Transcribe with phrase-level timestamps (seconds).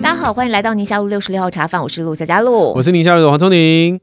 [0.00, 4.00] 大家好，欢迎来到宁夏路六十六号茶坊，我是陆佳佳露，我是宁夏路的黄聪宁。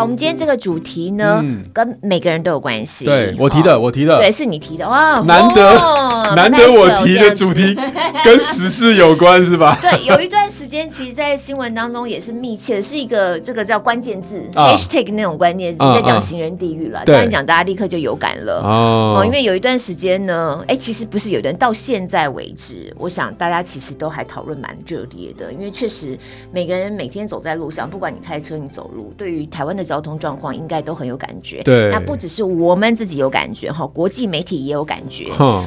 [0.00, 3.04] 好，我们今天这个主题呢，嗯、跟每个人都有关系。
[3.04, 7.76] 对，我提的，哦、我提的，对，是你提的哇，难得、哦、 难得我提的主题
[8.24, 9.76] 跟时事有关是吧？
[9.82, 17.02] 对，有一段时间，其实，在新闻当中也是密切的，是一个这个叫关键字、啊、hashtag 那种关键字，在讲行人地狱了。
[17.04, 19.26] 当然讲，大家立刻就有感了哦，哦。
[19.26, 26.18] 因为有一段时间呢，哎，其实不是有一段，到现在为止，我想大家其实都还讨论蛮热烈的，因为确实
[26.50, 29.89] 每个人每天走在路上，不管你开车你走路，对于台湾的。
[29.90, 35.24] 交通状况应该都很有感觉，对，那不只是我们自己有感觉哈，国际媒体也有感觉，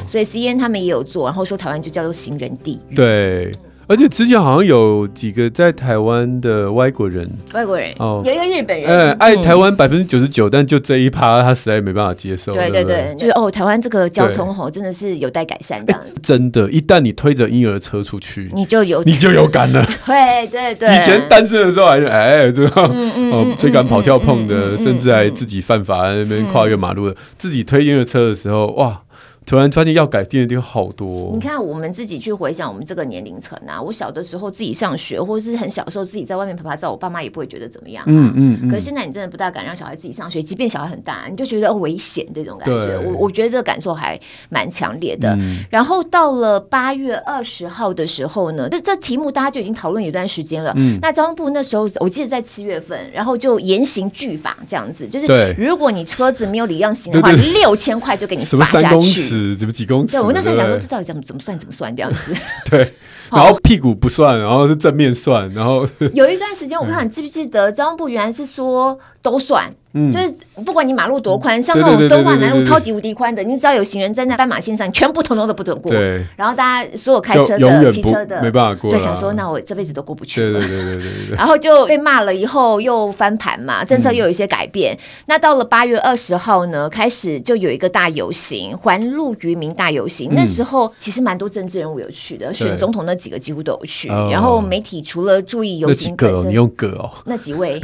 [0.08, 3.52] 所以 CNN 他们也有做，然后说台湾就叫做行人地狱，对。
[3.88, 12.54] 而且之前好像有几个在台湾的外国人，外国人哦，有一个日本人，哎，爱台湾百分之九十九，但就这一趴他实在没办法接受。
[12.54, 16.16] 对对对，就是哦，台湾这个交通吼真的是有待改善这样子。
[16.22, 19.86] 真的，一旦你推着婴儿车出去，你就有你就有感了。
[20.08, 29.02] 对对对，以前单身的时候还是哎，这样哦追赶跑跳碰的，甚至还自己犯法在那边跨越马路的，自己推婴儿车的时候哇。
[29.46, 31.32] 突然发现要改变的地方好多。
[31.34, 38.04] 你看，我们自己去回想我们这个年龄层啊，我小的时候自己上学，或者是很小的时候自己在外面拍拍照，我爸妈也不会觉得怎么样。
[38.08, 38.70] 嗯嗯嗯。
[38.70, 42.98] 可是现在你真的不大敢让小孩自己上学，即便小孩很大，你就觉得危险这种感觉。
[43.00, 44.20] 我我觉得这个感受还
[44.50, 45.38] 蛮强烈的。
[45.70, 50.74] 然后到了八月二十号的时候呢，这这题目大家就已经讨论有一段时间了。
[50.78, 50.98] 嗯。
[51.02, 59.33] 那交通部那时候我记得在七月份，然后就严刑峻法这样子，就是如果你车子没有礼让行的话，六千块就给你罚下去。
[59.34, 60.14] 是怎么几公尺？
[60.14, 62.34] 对，我那时候想说，这到底怎么怎么算怎么算这样子？
[62.70, 62.94] 对，
[63.32, 69.74] 然后屁股不算，然后是正面算，然后有一段时间，我不知道你记不记得，交通部原来是说都算。
[69.94, 70.34] 嗯，就是
[70.66, 75.92] 不管你马路多宽，像那种敦化南路超级无敌宽的，你只要有行人站在斑马线上，全部统统都不准过。
[75.92, 78.90] 对，然后大家所有开车的、骑车的，没办法过。
[78.90, 80.42] 对，想说那我这辈子都过不去。
[80.42, 81.36] 对对对对对。
[81.36, 84.98] 然后就被骂了，以后又翻盘嘛，政策又有一些改变。
[85.28, 90.32] 那到了八月二十号呢，开始就有一个大游行，环路渔民大游行。
[90.34, 94.08] 那时候其实蛮多政治人物有去的，选总统那几个几乎都有去。
[94.08, 97.80] 然后媒体除了注意游行本身，你用葛哦，那几位，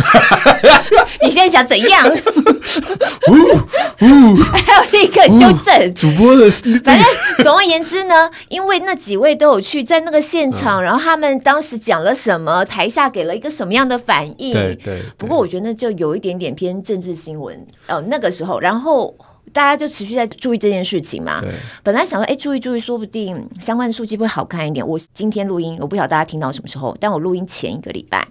[1.22, 1.98] 你现在想怎样？
[2.07, 3.33] 呜
[4.01, 6.49] 呜，还有立刻修正主播的。
[6.83, 7.05] 反正
[7.43, 14.53] 总而言之呢，因为那几位都有去在那个现场，然后他们当时讲了什么，台下给了一个什么样的反应。
[14.53, 14.99] 对对。
[15.17, 17.65] 不过我觉得那就有一点点偏政治新闻。
[17.87, 19.13] 哦，那个时候，然后
[19.51, 21.39] 大家就持续在注意这件事情嘛。
[21.41, 21.49] 对。
[21.83, 24.85] 本来想说，哎，注意注意，说不定相关的数据会好看一点。
[24.85, 28.27] 我今天录音，我不晓得大家听到什么时候，但我录音前一个礼拜。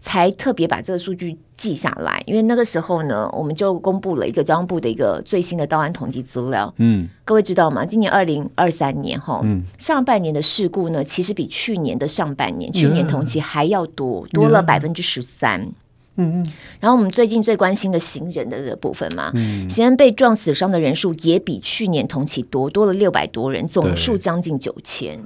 [0.00, 6.72] 才特别把这个数据记下来，因为那个时候呢，我们就公布了一个交通部的一个最新的道安统计资料。
[6.78, 7.84] 嗯，各位知道吗？
[7.84, 15.60] 今年二零二三年哈，嗯，上半年的事故呢，其实比去年的上半年，去年同期还要多，多了百分之十三。
[16.16, 16.52] 嗯嗯。
[16.80, 25.22] 然后我们最近最关心的行人的这个部分嘛，嗯，行人被撞死伤的人数也比去年同期多，多了六百多人，总数将近九千。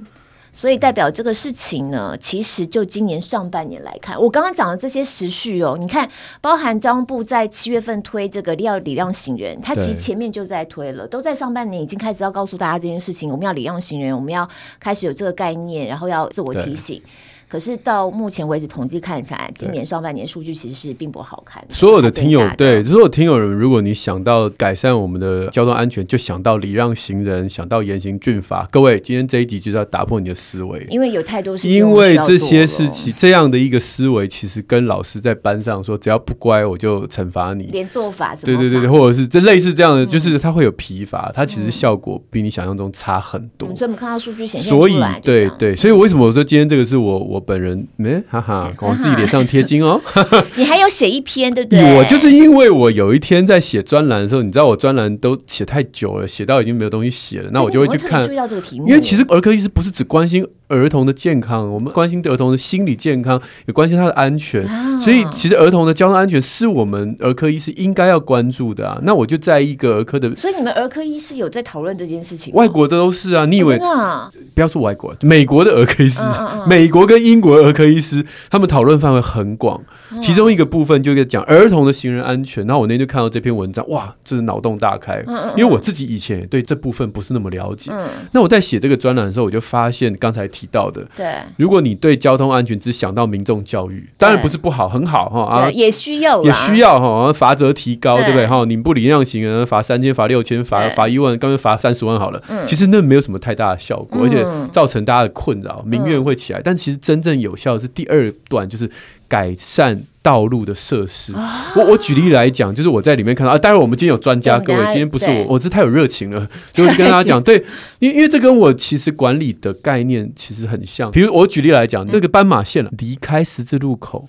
[0.57, 14.49] 所以代表这个事情呢，其实就今年上半年来看，我刚刚讲的这些时序哦，你看，包含交通部在七月份推这个要礼让行人，他其实前面就在推了，都在上半年已经开始要告诉大家这件事情，我们要礼让行人，我们要
[14.79, 17.01] 开始有这个概念，然后要自我提醒。
[17.47, 21.63] 可是到目前为止，统计看起来，今年上半年数据其实是并不好看。
[21.69, 28.67] 所有的听友，对所有听友人，如果你想到改善我们的交通安全，就想到礼让行人，想到严刑峻法。
[28.71, 31.71] 各位，今天这一集就是要打破你的思维，因为有太多事情。
[31.71, 37.65] 因为这些事情，这样的一个思维，其实跟老师在班上说，只要不乖，我就惩罚你。
[37.65, 43.67] 连做法，对对对，或者是这类似这样的，就是它会有疲乏，它其实效果比你想象中差很多。
[43.75, 48.21] 所以我们看到数据显现出来，所以对对，所以为什么我说今天这个是我我本人没。
[48.29, 49.99] 哈哈， 往自己脸上贴金哦！
[50.55, 51.97] 你还有写一篇，对不对？
[51.97, 58.25] 我就是因为我有一天在写专栏的时候，你知道我专栏都写太久了，写到已经没有东西写了，那我就会去看。
[58.25, 64.65] 注意到这个题目，因为其实儿科医师不是只关心儿童的健康，我们关心儿童的心理健康，也关心他的安全。
[64.99, 68.99] 所以其实儿童的交通安全是我们儿科医师应该要关注的啊。
[69.03, 72.53] 那我就在一个儿科的，所以你们儿科医师有在讨论这件事情？
[72.53, 74.29] 外国的都是啊，你以为真的？
[74.53, 76.21] 不要说外国，美国的儿科医师，
[76.67, 78.25] 美国跟英国的儿科医师。
[78.49, 79.81] 他们讨论范围很广，
[80.21, 82.65] 其中一个部分就是讲儿童的行人安全。
[82.65, 85.23] 然后我那天就看到这篇文章，哇，真的脑洞大开。
[85.55, 87.91] 因为我自己以前也对这部分不是那么了解。
[88.31, 91.05] 那我在写这个专栏的时候，我就发现刚才提到的。
[91.15, 98.63] 对，如果你对交通安全只想到民众教育，当然不是不好，很好哈啊，也需要也需要哈，罚则提高，对不对哈？
[98.65, 102.41] 你不礼让行人，罚三千，罚六千，罚罚一万，干脆罚三十万好了。
[102.65, 106.61] 其实那没有什么太大的效果，而且造成大家的困扰，民怨会起来。
[106.63, 108.89] 但其实真正有效的是第二段，就是
[109.35, 110.03] 改善。
[110.25, 111.31] 道路的设施，
[111.75, 117.63] 我我举例来讲，就是我在里面看到啊，当然我们今天有专家，各位今天不是我，我是太有热情了，就是跟大家讲， 对，
[117.99, 121.11] 因为因为这跟我其实管理的概念其实很像。
[121.11, 124.27] 比如我举例来讲，这个斑马线离开十字路口，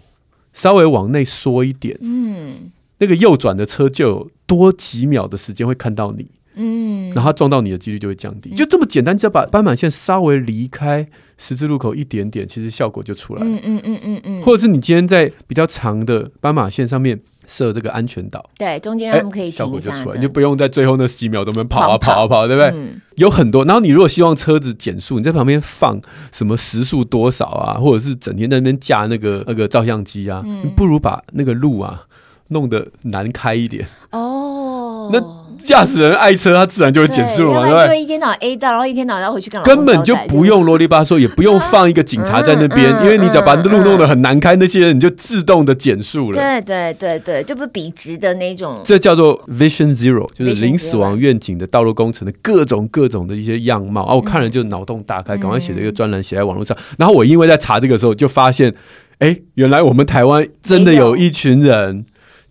[0.52, 6.26] 稍微往内缩一点，嗯，那个右转的车就有多几秒的时间会看到你。
[6.56, 11.06] 嗯，然后撞到你的几率就会降低，就这么简单，只要把斑马线稍微离开
[11.38, 13.46] 十字路口一点点，其实效果就出来了。
[13.46, 14.42] 嗯嗯嗯嗯嗯。
[14.42, 22.74] 或者是你今天在比较长的斑马线上面设这个安全岛，对，中间让他们可以效果就出来，你就不用在最后那几秒钟里跑啊跑啊跑，对不对？
[23.16, 23.64] 有很多。
[23.64, 26.00] 然后你如果希望车子减速，你在旁边放
[26.32, 32.02] 什么时速多少啊，或者是整天在那边架那个那个照相机啊，你不如把那个路啊
[32.48, 33.86] 弄得难开一点。
[34.10, 35.45] 哦，那。
[35.56, 37.88] 驾驶人爱车，他自然就会减速嘛，对不对？
[37.88, 39.64] 就一天到晚 A 到，然后一天到晚要回去干嘛？
[39.64, 46.38] 根本就不用啰里吧嗦， 也不用放一个警察在那边，因为你只要把路弄得很难开，那些人你就自动的减速了。
[46.38, 48.80] 对对对对，就不是笔直的那种。
[48.84, 54.14] 这叫做 Vision Zero，就是零死亡愿景的道路工程的各种各种的一些样貌啊！
[54.14, 56.76] 我看了就脑洞大开，赶快写这个专栏写在网络上。
[56.98, 58.74] 然后我因为在查这个时候，就发现，
[59.18, 62.04] 哎，原来我们台湾真的有一群人。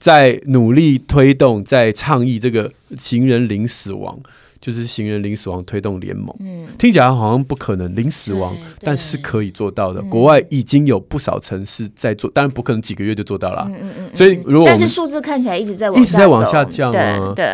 [0.05, 4.19] 在努力推动，在倡议这个行人零死亡。
[4.65, 10.01] 就是行人零死亡推动联盟，嗯，听起来好像不可能零死亡，但是可以做到的。
[10.01, 13.67] 国外已经有不少城市在做，当然不可能几个月就做到了。
[13.69, 14.09] 嗯嗯嗯。
[14.15, 17.31] 所以如果但是数字看起来一直在往一直在往下降啊。
[17.35, 17.45] 对。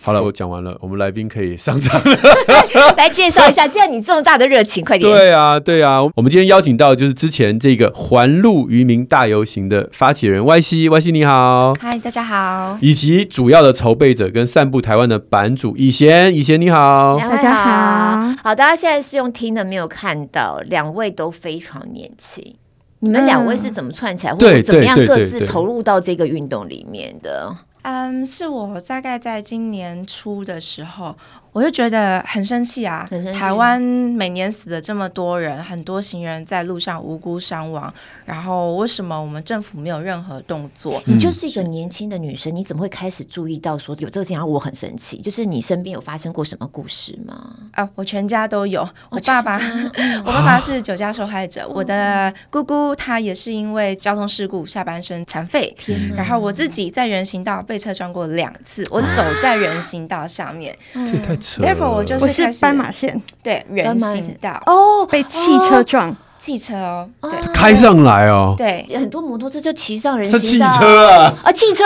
[0.00, 2.16] 好了，我讲完了，我们来宾可以上场了
[2.96, 3.66] 来介绍一下。
[3.66, 5.12] 既然你这么大的热情，快点。
[5.12, 6.00] 对啊，对啊。
[6.14, 11.74] 我们今天邀请到就是之前这个环路渔民大游行的发起人 Y C Y C，你好。
[11.80, 12.78] 嗨，大家好。
[12.80, 16.59] 以及主要的筹备者跟散布台湾的版主以贤，以贤。
[16.60, 18.34] 你好，大家好。
[18.44, 22.54] 好，大家现在是用听的，没有看到，两位都非常年轻。
[22.98, 27.56] 你们两位是怎么串起来，嗯、或者怎么样各自投入到这个运动里面的？
[27.80, 31.16] 嗯，是我大概在今年初的时候。
[31.52, 33.08] 我就觉得很生气啊！
[33.34, 37.92] 台湾每年死了这么多人，很多行人在路上无辜伤亡，
[38.24, 41.02] 然后为什么我们政府没有任何动作？
[41.06, 44.48] 你就是一个年轻的女生，你怎么会开始注意到说有这个情况？
[44.48, 47.56] 我很生气，就是你身边有发生过什么故事吗？
[47.72, 48.88] 啊，我全家都有。
[49.08, 49.60] 我爸爸，
[50.24, 55.76] 我爸爸是酒驾受害者，我的姑姑她也是因为交通事故下半身残废，
[56.14, 61.39] 然后我自己在人行道被车撞过两次，我走在人行道上面，这太。
[61.40, 64.62] Therefore 我就是开始斑马线，对人行道。
[64.66, 71.84] 哦，被汽车撞，汽车哦，对，开上来哦，对，很多摩托车就骑上人行道，汽车啊，啊，汽车，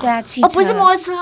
[0.00, 1.12] 对啊，汽车，不是摩托车，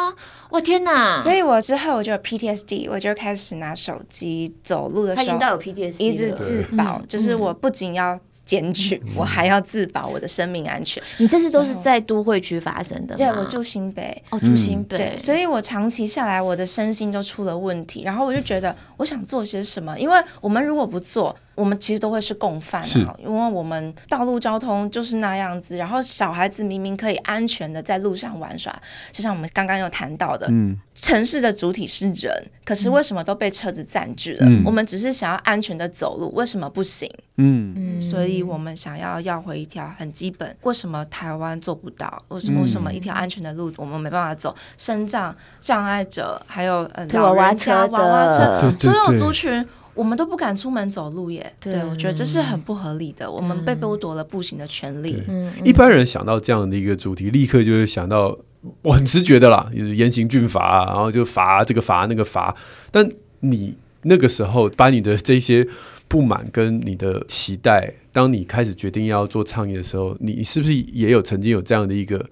[0.50, 1.18] 我天哪！
[1.18, 8.18] 所以我之后我就有 PTSD，我就开始拿手机走路的时候，有 PTSD，一直自保，就是我不仅要。
[8.44, 11.02] 检举，我还要自保我的生命安全。
[11.18, 13.16] 你这次都是在都会区发生的？
[13.16, 18.02] 对，我住新北，哦，住新北，对，所以我长期下来，我的身心都出了问题。
[18.02, 21.34] 然后我就觉得，我想做些什么，因为我们如果不做。
[21.54, 28.74] 我们其实都会是共犯啊，因为我们道路交通就是那样子，然后小孩子明明可以安全的在路上玩耍，
[29.12, 34.46] 就像我们刚刚有谈到的，嗯，城市的主体是人，可是为什么都被车子占据了？
[34.46, 37.10] 嗯，我们只是想要安全的走路，为什么不行？
[37.36, 42.22] 嗯，所以我们想要要回一条很基本，为什么台湾做不到？
[42.28, 44.54] 为什么为什么一条安全的路我们没办法走？
[44.76, 49.66] 身障障碍者，还有呃老人家娃娃车，所有族群。
[49.94, 53.30] 我们都不敢出门走路耶，对，对，我觉得这是很不合理的。
[53.30, 55.22] 我们被剥夺了步行的权利。
[55.28, 58.36] 嗯，一般人想到这样的一个主题，立刻就会想到，
[58.82, 62.54] 我很直觉的啦，就是严刑峻法，然后就罚这个罚那个罚。
[62.90, 63.08] 但
[63.40, 65.66] 你那个时候把你的这些
[66.08, 72.24] 不满跟你的期待，当你开始决定要做倡议的时候，你是不是也有曾经有这样的一个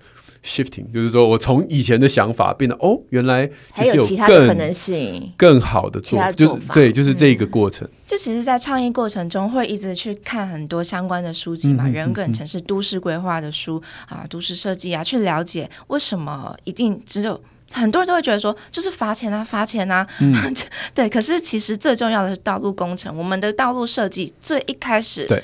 [0.44, 7.88] ？shifting 就是说我从以前的想法变得哦，原来其实有更其他的可能性，更好的做，做就是对，就是这一个过程。
[8.06, 20.34] 就其实，在倡议过程中，会一直去看很多相关的书籍嘛，嗯、人跟城市都市规划的书啊，都市设计啊，去了解为什么一定只有很多人都会觉得说，就是罚钱啊，罚钱啊， 嗯、
[20.92, 21.08] 对。
[21.08, 25.42] 可是其实最重要的是道路工程，我们的道路设计最一开始对。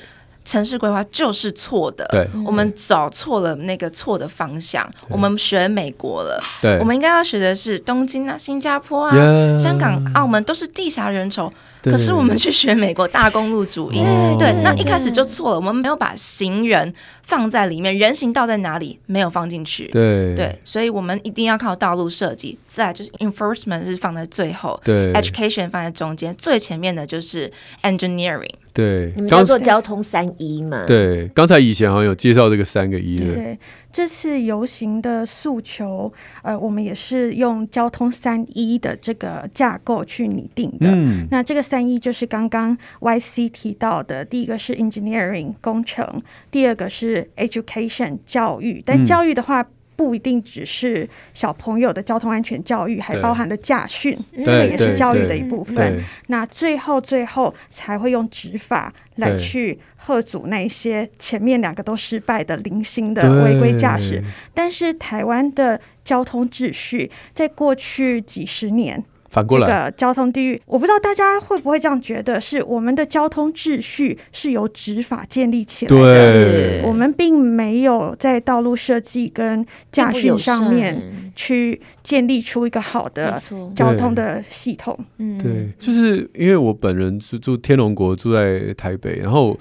[0.49, 9.13] 城市规划就是错的，对，我们找错了那个错的方向，我们学美国了，对，我们应该要学的是东京啊、新加坡啊、
[9.59, 11.51] 香港、澳门都是地狭人稠，
[11.83, 14.03] 可是我们去学美国大公路主义，
[14.39, 16.91] 对，那一开始就错了，我们没有把行人
[17.21, 20.33] 放在里面，人行道在哪里没有放进去，对。
[20.35, 22.57] 对，所以我们一定要靠道路设计。
[22.65, 27.51] 再来就是 enforcement 是放在最后，对，education 放在中间，最前面的就是
[27.83, 28.53] engineering。
[28.73, 30.85] 对，你们叫做交通三一嘛？
[30.85, 33.33] 对，刚才以前好像有介绍这个三个一的。
[33.33, 33.59] 对，
[33.91, 36.11] 这次游行的诉求，
[36.43, 40.89] 呃，我们也是用交通三一的这个架构去拟定的。
[40.91, 46.21] 嗯，那这个三一就是刚刚 YC 提到的，第一个是 engineering 工程，
[46.51, 48.83] 第二个是 education 教育。
[48.85, 49.67] 但教育的话，嗯
[49.99, 56.01] 不一定只是小朋友的交通安全教育，还包含了驾训，这个也是教育的一部分。
[56.27, 64.23] 那最后最后才会用执法来去贺阻那些前面两个都失败的零星的违规驾驶。
[64.53, 69.03] 但是台湾的交通秩序在过去几十年。
[69.29, 83.41] 反过来，这个交通地狱，我不知道大家会不会这样觉得，是我们的交通秩序是由执法建立起来的，对，我们并没有在道路设计跟驾训上面去建立出一个好的
[83.75, 84.97] 交通的系统。
[85.17, 89.57] 嗯，对，就是因为我本人住住天龙国，住在台北，然后。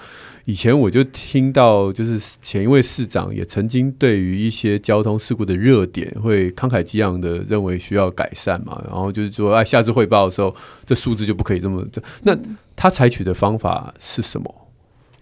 [0.49, 11.87] 以前我就听到，就是前一位市长也曾经对于一些交通事故的热点，会慷慨激昂的认为需要改善嘛，然后就是说，哎，下次汇报的时候，这数字就不可以这么。
[12.23, 12.35] 那
[12.75, 14.68] 他采取的方法是什么？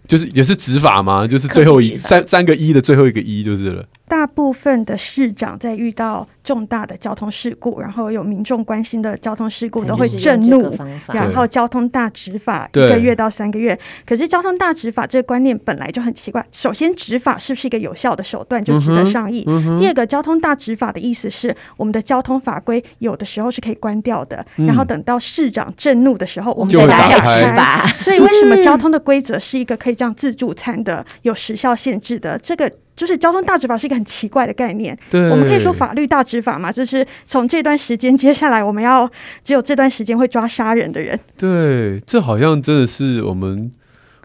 [0.07, 1.27] 就是也是执法吗？
[1.27, 3.85] 就是最后一三三个一的最后一个一就是了。
[4.07, 10.73] 大部分的市长在遇到重大的交通事故，然后有民众关心的交通事故，都会震怒，
[11.11, 13.77] 然后交通大执法一个月到三个月。
[14.05, 16.45] 可是交通大执法这个观念本来就很奇怪。
[16.53, 19.43] 首先，执法是不是一个有效的手段，就值得商议。
[19.45, 27.85] 嗯嗯、第二个，交通大执法的意思是，我们的交通法规有的时候是可以关掉的，嗯、然后等到市长震怒的时候，我们再来执法。
[27.99, 32.37] 所以，为什么交通的规则是一个可以这样自助餐的、有时效限制的？
[32.37, 32.71] 这个。
[32.97, 39.07] 就是交通大执法是一个很奇怪的概念，对，我们可以说法律大执法嘛，就是从这段时间接下来我们要
[39.43, 43.71] 只有这段时间会抓杀人的人，对，这好像真的是我们。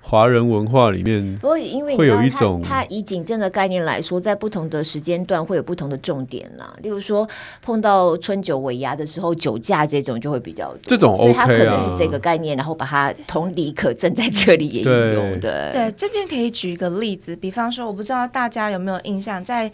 [0.05, 6.75] 华人文化里面，不过因为会有一种，它以警政的概念来说，在不同的时间段会有不同的重点啦。
[6.83, 7.27] 例如说，
[7.63, 10.81] 碰到春酒尾牙的时候，酒驾这种就会比较多。
[10.83, 15.41] 这种 OK 啊，所以它可能是这个概念，然后把它同理可证在这里也应用。
[15.41, 19.73] 对对，这边可以举一个例子，比方说，我不知道大家有没有印象，在。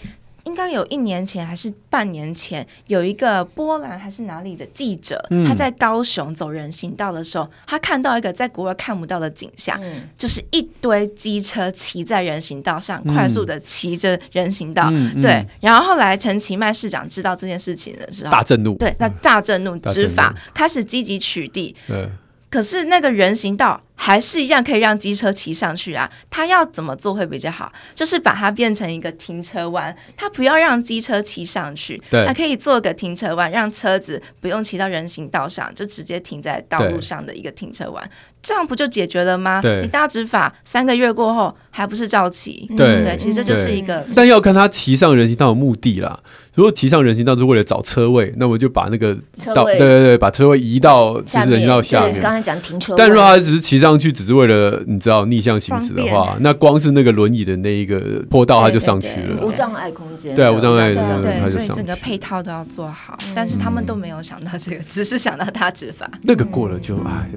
[0.48, 14.88] 应该有一年前还是半年前，有一个波兰还是哪里的记者，嗯、他在高雄走人行道的时候，他看到一个在国外看不到的景象，嗯、就是一堆机车骑在人行道上，嗯、快速的骑着人行道。
[14.90, 21.74] 嗯、对，然后后来陈其迈市长知道这件事情的时候，大震怒，对，那大震怒，执法开始积极取缔。
[21.86, 22.08] 对，
[22.48, 23.78] 可是那个人行道。
[24.00, 26.08] 还是一样可以让机车骑上去啊？
[26.30, 27.70] 他要怎么做会比较好？
[27.96, 38.08] 就是把它变成一个停车弯，他不要让机车骑上去，对，他可以做个停车弯，让车子不用骑到人行道上，就直接停在道路上的一个停车弯，
[38.40, 39.60] 这样不就解决了吗？
[39.60, 42.70] 对，你大执法三个月过后还不是照骑？
[42.76, 46.20] 对对，其实这就是一个，但要看他骑上人行道的目的啦。
[46.54, 49.14] 如果骑上人行道是为了找车位，那我就把那个
[49.54, 52.20] 道，对对对，把车位移到就是人行道下面。
[52.20, 59.46] 刚才讲停车，但如果他只是骑上去，只是为了你知道逆向行驶的话，那光是那个轮椅的那一个坡道，它就上去了。
[59.46, 63.16] 无障碍空间，对啊无障碍，对，所以整个配套都要做好。
[63.36, 66.10] 但是他们都没有想到这个，只是想到大执法。
[66.22, 67.30] 那个过了就哎。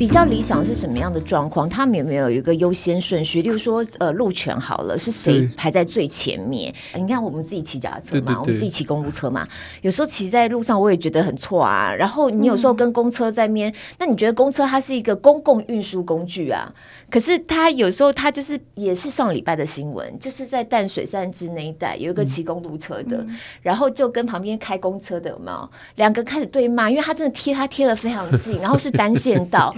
[0.00, 1.68] 比较理想是什么样的状况？
[1.68, 3.42] 他们有没有一个优先顺序？
[3.42, 6.74] 例如说，呃，路权好了，是谁排在最前面？
[6.94, 9.46] 你看我们自己骑脚踏车嘛，我们自己骑公路车嘛，
[9.82, 11.94] 有时候骑在路上我也觉得很错啊。
[11.94, 16.72] 然后你有时候跟公车在面，嗯、那你觉得公车它是一个公共运输工具啊？
[17.10, 29.74] 可是他有时候他就是也是上礼拜的新闻，就是在淡水三芝那一带有一个骑公路车的，嗯、然后就跟旁边开公车的有没有两个开始对骂，因为他真的贴他贴的非常近， 然后是单线道。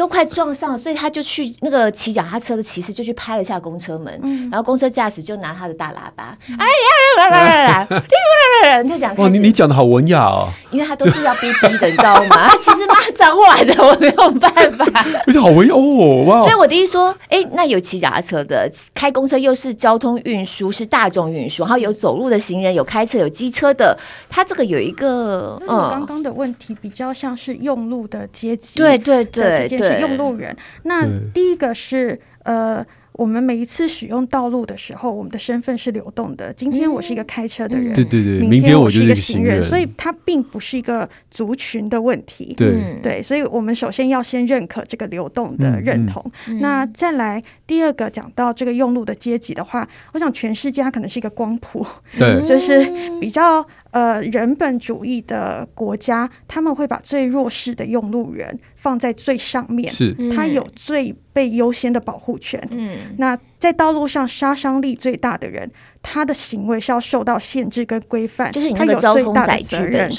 [0.00, 7.86] 都快撞上了，所以他就去那个骑脚踏车的骑士就去拍了一下公车门，嗯、然后公车驾驶就拿他的大喇叭，哎呀来来来
[8.62, 12.48] 来来，就讲，哇，你你讲的好文雅哦，因为他都是要逼逼的，你知道吗？
[12.48, 14.86] 他其实骂脏话的，我没有办法。
[15.26, 16.38] 而且好文雅哦，哇！
[16.38, 23.94] 所以我第一说，哎，那有骑脚踏车的，开公车又是交通运输，是大众运输，然后有走路的行人，有开车，有机车的，
[24.30, 29.89] 他这个有一个，嗯，刚刚的问题比较像是用路的阶级，对对对对。
[29.98, 30.54] 用路人，
[30.84, 36.52] 那第一个是呃，我们每一次使用道路的时候，我们的身份是流动的。
[36.52, 42.54] 今天我是一个开车的人，对对对，明天我是一个行人，人所以它并不是一个族群的问题。
[42.56, 42.98] 对。
[43.02, 46.22] 对，所以我们首先要先认可这个流动的认同。
[46.48, 52.78] 嗯嗯、那再来第二个讲到这个用路的阶级的话，我想全世界它可能是一个光谱，对， 就是
[53.20, 62.62] 比较呃人本主义的国家，他们会把最弱势的用路人放在最上面，是，他有最被优先的保护权。
[62.70, 65.70] 嗯，那在道路上杀伤力最大的人，
[66.02, 70.10] 他的行为是要受到限制跟规范，就是他有最大的责任。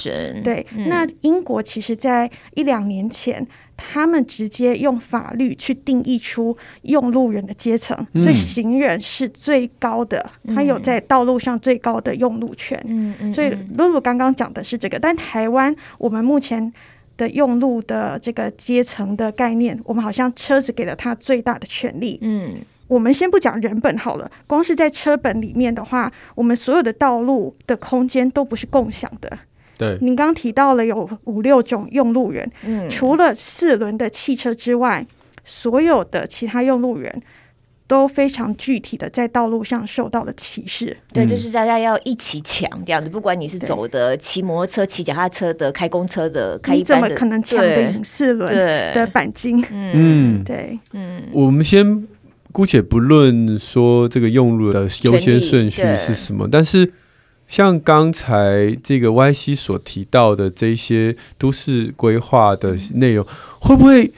[0.43, 3.45] 对，嗯、那英国其实在一两年前，
[3.81, 10.23] 他们直接用法律去定义出用路人的阶层，嗯、所以行人是最高的，
[10.55, 12.79] 他有在道路上最高的用路权。
[12.85, 16.71] 嗯嗯，所以露露刚刚讲的是这个，但台湾我们目前。
[17.17, 22.17] 的用路的这个阶层的概念，我们好像车子给了他最大的权利。
[22.21, 22.55] 嗯，
[22.87, 29.37] 我们先不讲人本好了，光是在车本里面的话，我们所有的道路的空间都不是共享的。
[29.81, 35.05] 对，您刚刚提到了有五六种用路人，嗯，除了四轮的汽车之外，
[35.43, 37.21] 所有的其他用路人。
[37.87, 49.61] 都非常具体的在道路上受到了歧视，对，就是大家要一起抢这样子，不管你是走的、骑摩托车、骑脚踏车的、开公车的、开一般的，你怎么可能抢得赢四轮的钣金？
[49.69, 52.07] 嗯，对，嗯，我们先
[52.53, 56.89] 姑且不论说这个用路的优先顺序是什么，但是
[57.51, 63.27] 像刚才这个 YC 所提到的这些都市规划的内容，
[63.59, 64.09] 会不会？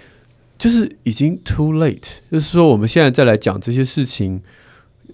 [0.56, 1.98] 就是已经 too late，
[2.32, 4.36] 就是说我们现在再来讲这些事情，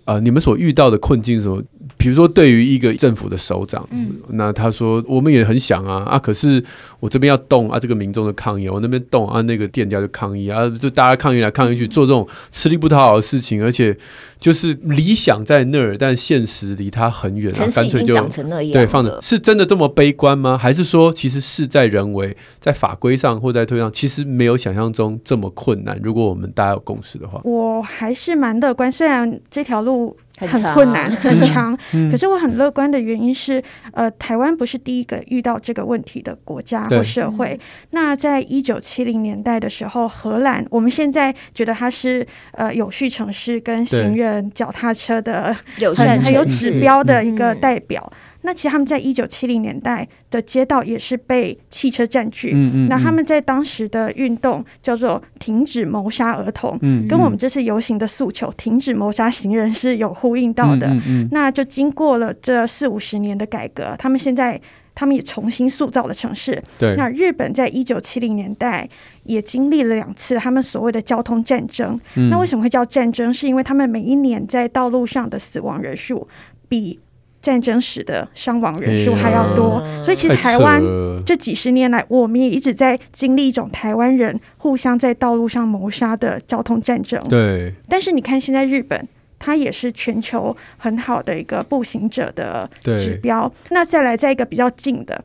[0.03, 1.63] 啊、呃，你们所遇到的困境的时候。
[1.97, 6.63] 比如说，对于一个政府的首长，嗯、那他说我们也很想啊啊，可是
[6.99, 13.95] 我这边要动啊，这个民众的抗议，我那边动啊，那个店家就抗议啊，就大家抗议来抗议去，做这种吃力不讨好的事情，而且
[14.39, 20.57] 就是理想在那儿，但现实离他很远啊，干脆就讲成那样，对，放着是真的这么悲观吗？
[20.57, 25.99] 还是说其实事在人为，在法规上或在推上，其实没有想象中这么困难？
[26.03, 30.15] 如果我们大家有共识的话，我还是蛮乐观，虽然这条路。
[30.47, 31.77] 很困难， 很长。
[32.09, 37.59] 可是我很乐观的原因是，呃，台湾不是第一个遇到这个问题的国家或社会。
[37.91, 45.55] 那在一九七零年代的时候，荷兰，我们现在觉得它是呃有序城市跟行人脚踏车的
[45.95, 48.11] 很很有指标的一个代表。
[48.41, 52.53] 那其实他们在一九七零年代的街道也是被汽车占据。
[52.55, 52.87] 嗯嗯。
[52.87, 60.87] 那他们在当时的运动叫做“停止谋杀儿童”，嗯，跟我们这次游行的诉求“停止谋杀行人”是有呼应到的。
[60.87, 61.29] 嗯嗯。
[61.33, 64.59] 那就经过了这四五十年的改革，他们现在
[64.99, 66.61] 他们也重新塑造了城市。
[66.77, 66.93] 对。
[66.97, 68.85] 那日本在一九七零年代
[69.23, 71.97] 也经历了两次他们所谓的交通战争。
[72.15, 72.29] 嗯。
[72.29, 73.33] 那为什么会叫战争？
[73.33, 76.27] 是因为他们每一年在道路上的死亡人数
[76.67, 76.99] 比。
[77.41, 80.83] 战争时的伤亡人数还要多，所以其实台湾
[81.25, 87.17] 这几十年来，我们也一直在经历一种台湾人互相在道路上谋杀的交通战争。
[87.29, 89.07] 对，但是你看现在日本，
[89.39, 93.51] 它也是全球很好的一个步行者的指标。
[93.69, 95.23] 那再来，在一个比较近的。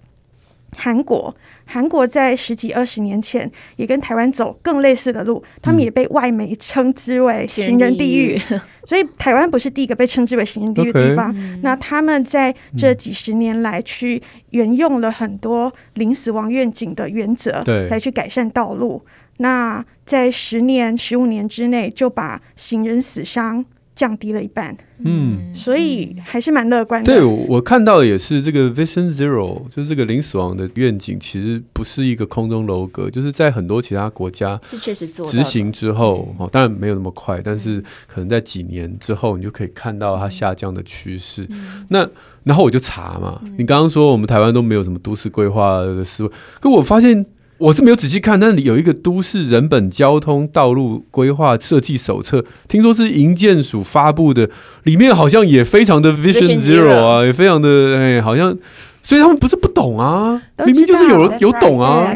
[0.77, 1.33] 韩国，
[1.67, 8.37] 韩国在十几二十年前也跟台湾走更类似的路，他们也被外媒称之为“行人地狱”，
[8.85, 11.33] 所以台湾不是第一个被称之为“行人地狱”的地方。
[11.33, 11.61] Okay.
[11.63, 19.01] 那他们在这几十年来去沿用了很多零死亡愿景的原则，来去改善道路。
[19.37, 23.65] 那在十年、十五年之内，就把行人死伤。
[23.95, 27.13] 降低了一半，嗯，所以还是蛮乐观的。
[27.13, 41.47] 对，我看到的也是这个 Vision Zero，就是这个零死亡的愿景，其实不是一个空中楼阁，就是在很多其他国家是确实做执行之后，哦，当然没有那么快，但是可能在几年之后，你就可以看到它下降的趋势。
[41.51, 42.09] 嗯、那
[42.43, 46.31] 然后我就查嘛，嗯、你刚刚说我们台湾都没有什么都市规划的思维，
[46.61, 47.25] 可我发现。
[47.65, 54.51] 我是没有仔细看，但是有一个都市人本交通道路规划设计手册，听说是营建署发布的，
[54.83, 58.55] 里面好像也非常的 Vision Zero 啊，也非常的哎，好像，
[59.03, 62.07] 所以他们不是不懂啊，明明就是有人有懂啊，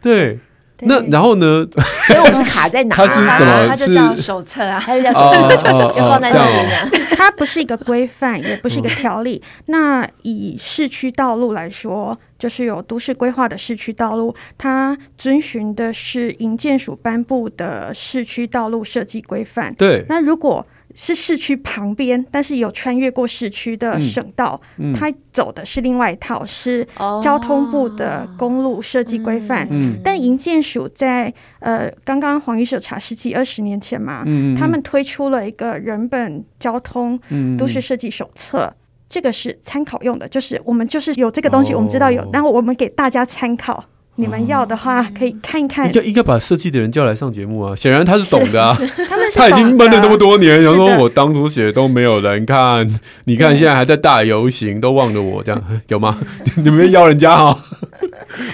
[0.00, 0.38] 对。
[0.84, 1.66] 那然后呢？
[2.06, 2.96] 所以我是卡在哪？
[2.96, 3.66] 它是怎么？
[3.68, 7.04] 它就叫手册啊，它就叫手册，就放在那里。
[7.16, 9.42] 它不是一个规范，也不是一个条例。
[9.66, 19.74] 那以市区道路来说，就是有都市规划的市区道路，它遵循的是营建署颁布的市区道路设计规范。
[19.74, 20.04] 对。
[20.08, 24.92] 那如果是市区旁边，但是有穿越过市区的省道，嗯。
[24.92, 26.86] 嗯、它走的是另外一套，是
[27.22, 29.66] 交通部的公路设计规范。
[29.70, 37.18] 嗯、但营建署在呃，刚刚黄医师查十几二十年前嘛，嗯、他们推出了一个人本交通
[37.58, 38.74] 都市设计手册，嗯、
[39.08, 43.84] 这个是参考用的，就是我们就是有这个东西，我们知道有，哦、然后我们给大家参考。
[44.16, 45.86] 你们要的话，可以看一看。
[45.86, 47.74] 应该应该把设计的人叫来上节目啊！
[47.74, 48.72] 显然他是懂的啊，
[49.08, 56.16] 他们他已经闷了那么多年，然后我当初写都没有人看，你看现在还在大游行，都忘了我这样 有吗？
[56.56, 57.52] 你们要人家哈？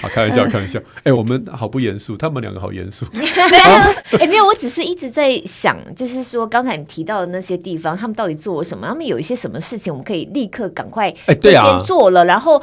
[0.01, 0.79] 好， 开玩笑，开玩笑。
[1.03, 3.05] 哎，我们好不严肃，他们两个好严肃。
[3.13, 8.87] 没有，哎，没有，我只是一直在想，就是说刚才你提到的那些地方，他们到底做了什么？
[8.87, 12.59] 他们有一些什么事情，我们可以立刻赶快就先做了，然后。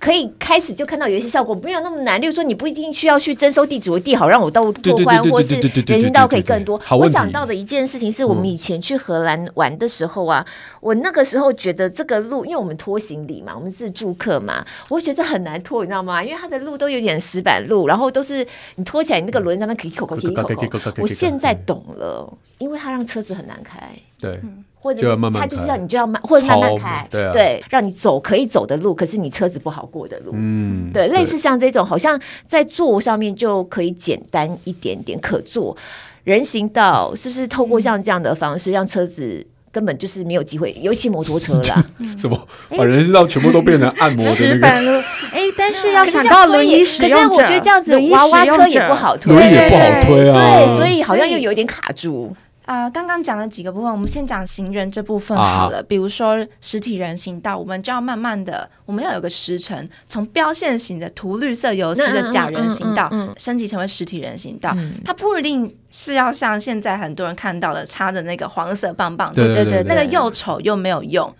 [0.00, 2.18] 可以开始就看到有一些效果，没有那么难。
[2.18, 5.54] 例如说，你不一定需要去征收地主的地，好让我道路拓宽，或是
[5.86, 6.80] 人行道可以更多。
[6.98, 10.44] 我想到的一件事情是我们以前去荷兰玩的时候啊，
[10.80, 16.24] 我那个时候觉得这个路，因为我们拖行李嘛，我们是住客嘛，我觉得很难拖，你知道吗？
[16.24, 20.92] 因为它的路都有点石板路，然后都是你拖起来，你那个轮上面可以口口可以口口。
[21.02, 23.78] 我现在懂了，因为它让车子很难开。
[24.18, 24.40] 对。
[24.82, 35.76] 或者是他就是要你就要慢，或者慢慢开，对，啊、对，让你走可以走的路，可是你车子不好过的路，嗯，对，类似像这种，好像在做上面就可以简单一点点，可做
[36.24, 41.84] 人行道是不是透过像这样的方式，让车子根本就是没有机会，尤其摩托车啦，
[42.16, 44.98] 什么把人行道全部都变成按摩的那个，
[45.30, 52.34] 哎，但是要想到轮椅使用，可是我觉得这样子娃娃车也不好推，轮椅也不好推啊，对，所以好像又有一点卡住。
[52.70, 55.78] 啊，刚刚讲了几个部分，我们先讲行人这部分好了。
[55.80, 64.72] 啊、比如说实体人行道，我们就要慢慢的，我们要有个时程，从标线型的涂绿色油漆的假人行道，嗯嗯嗯嗯、升级成为实体人行道。
[64.76, 71.34] 嗯、它不一定是要像现在很多人看到的插着那个黄色棒棒，对对对，那个又丑又没有用。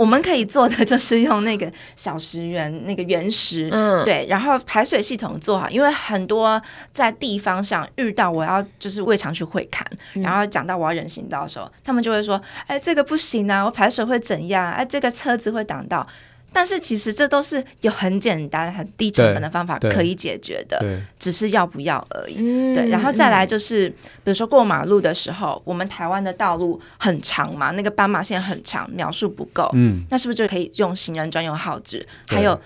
[0.00, 6.60] 嗯我们可以做的就是用那个小石原那个原石，嗯，对，然后排水系统做好，因为很多
[6.90, 14.72] 在地方上遇到我要就是未常去会看，嗯、然后讲到我要人行道的时候，他们就会说，哎，这个不行啊，我排水会怎样？
[14.72, 16.06] 哎，这个车子会挡到。
[16.52, 20.84] 但是其实这都是有很简单、很低成本的方法可以解决的，
[21.18, 22.36] 只是要不要而已。
[22.38, 32.06] 嗯、对，然后再来就是，嗯、比如说过马路的时候，我们台湾的道路很长嘛，那个斑马线很长，描述不够，嗯，那是不是就可以用行人专用号志？
[32.26, 32.60] 还有。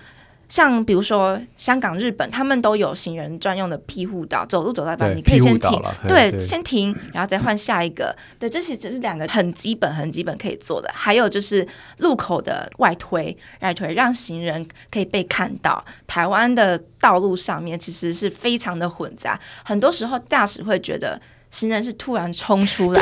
[0.55, 8.15] 像比如说香港、日本，他们都有行人专用的庇护岛，走路走到一半，你可以先停，对，对，先停，然后再换下一个。
[8.39, 10.89] 对，这些只是两个很基本、很基本可以做的。
[10.93, 15.83] 还有就是路口的外推、外推，让行人可以被看到。
[16.07, 21.19] 台湾的道路上面其实是非常的混杂，很多时候驾驶会觉得
[21.51, 23.01] 行人是突然冲出来，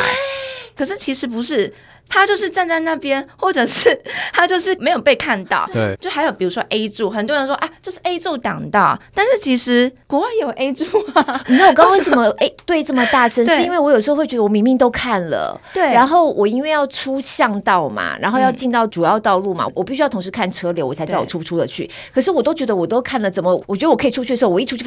[0.76, 1.72] 可是其实不是。
[2.10, 4.00] 他就是站在那边，或者是
[4.32, 5.66] 他就是没有被看到。
[5.74, 10.86] 对，就还有比如说 A 柱，很多人说啊，就是 A 柱挡到，但是其实国外有 A 柱
[11.16, 11.44] 啊。
[11.48, 13.46] 你知道我刚刚为什么 哎对这么大声？
[13.48, 21.90] 是因为我有时候会觉得我明明都看了，对，然后我因为要出巷道嘛，然后要进到主要道路嘛，我必须要同时看车流，我才知道我出不出得去。
[22.14, 24.84] 可是我都觉得我都看了，怎么我觉得我可以出去的时候，我一出去，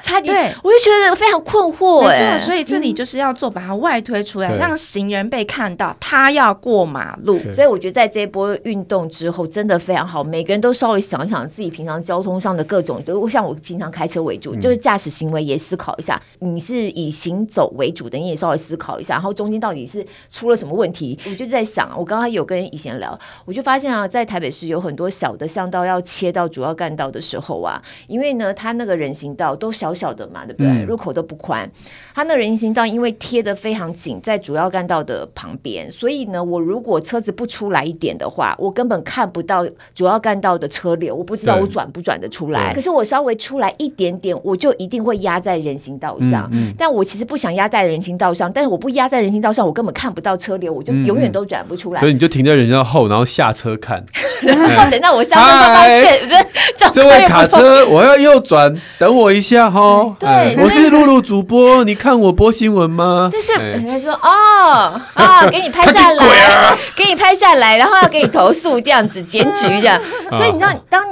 [0.00, 2.02] 差点，我就觉得非常困惑。
[2.02, 6.25] 没错，所以这里就是要做把它外推出来，让行人被看到，他。
[6.30, 10.22] 要过马路，所以我觉得在这一波运动之后，真的非常好。
[10.22, 16.20] 每个人都稍微想一想自己平常交通上的各种，就像我平常开车为主，就是驾驶行为也思考一下。
[16.40, 19.14] 你是以行走为主的，你也稍微思考一下。
[19.14, 21.18] 然后中间到底是出了什么问题？
[21.28, 30.82] 我就在想，我刚刚有跟以前聊，我就发现啊，在台北市有很多小的巷道要切到主要干道的时候啊，因为呢，它那个人行道都小小的嘛，对不对？
[30.82, 31.70] 入口都不宽，
[32.14, 36.15] 它那人行道因为贴的非常紧，在主要干道的旁边，所以。
[36.24, 42.72] 呢，我如果车子不出来一点的话，我根本看不到主要干道的车流，我不知道我转不转得出来。
[42.74, 46.48] 可是我稍微出来一点点，我就一定会压在人行道上。
[46.52, 52.00] 嗯嗯、但我其实不想压在人行道上，但是我不压在人行道上，我根本看不到车流，我就永远都转不出来。
[52.00, 54.04] 所以你就停在人行道后，然后下车看，
[54.42, 56.46] 然后等到我下车发现，
[56.92, 60.14] 这位卡车，我要右转，等我一下哈。
[60.18, 63.30] 对，我是露露主播，你看我播新闻吗？
[63.32, 66.78] 就是人家说哦啊，给你拍下来。
[66.94, 70.00] 给你拍下来，然后要给你投诉，这样子检举这样。
[70.30, 71.02] 所以你知道，当